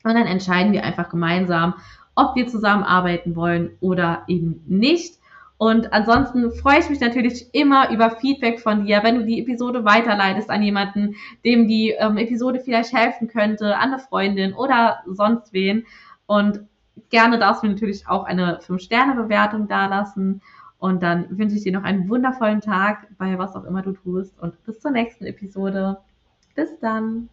und 0.05 0.15
dann 0.15 0.27
entscheiden 0.27 0.73
wir 0.73 0.85
einfach 0.85 1.09
gemeinsam, 1.09 1.75
ob 2.15 2.35
wir 2.35 2.47
zusammenarbeiten 2.47 3.37
wollen 3.37 3.77
oder 3.81 4.23
eben 4.29 4.63
nicht. 4.67 5.19
Und 5.59 5.93
ansonsten 5.93 6.51
freue 6.53 6.81
ich 6.81 6.91
mich 6.91 7.01
natürlich 7.01 7.55
immer 7.55 7.91
über 7.91 8.11
Feedback 8.11 8.61
von 8.61 8.85
dir, 8.85 9.03
wenn 9.03 9.17
du 9.17 9.25
die 9.25 9.41
Episode 9.41 9.85
weiterleitest 9.85 10.51
an 10.51 10.63
jemanden, 10.63 11.17
dem 11.45 11.67
die 11.67 11.93
ähm, 11.99 12.19
Episode 12.19 12.61
vielleicht 12.61 12.93
helfen 12.93 13.29
könnte, 13.29 13.77
an 13.77 13.93
eine 13.93 13.99
Freundin 13.99 14.53
oder 14.53 14.99
sonst 15.07 15.53
wen. 15.55 15.87
Und 16.27 16.61
gerne 17.11 17.39
darfst 17.39 17.63
du 17.63 17.69
natürlich 17.69 18.07
auch 18.07 18.25
eine 18.25 18.59
5-Sterne-Bewertung 18.59 19.67
dalassen. 19.67 20.43
Und 20.79 21.03
dann 21.03 21.39
wünsche 21.39 21.57
ich 21.57 21.63
dir 21.63 21.73
noch 21.73 21.85
einen 21.85 22.09
wundervollen 22.11 22.61
Tag 22.61 23.07
bei 23.17 23.39
was 23.39 23.57
auch 23.57 23.65
immer 23.65 23.81
du 23.81 23.93
tust. 23.93 24.39
Und 24.39 24.63
bis 24.65 24.81
zur 24.81 24.91
nächsten 24.91 25.25
Episode. 25.25 25.99
Bis 26.55 26.79
dann. 26.81 27.31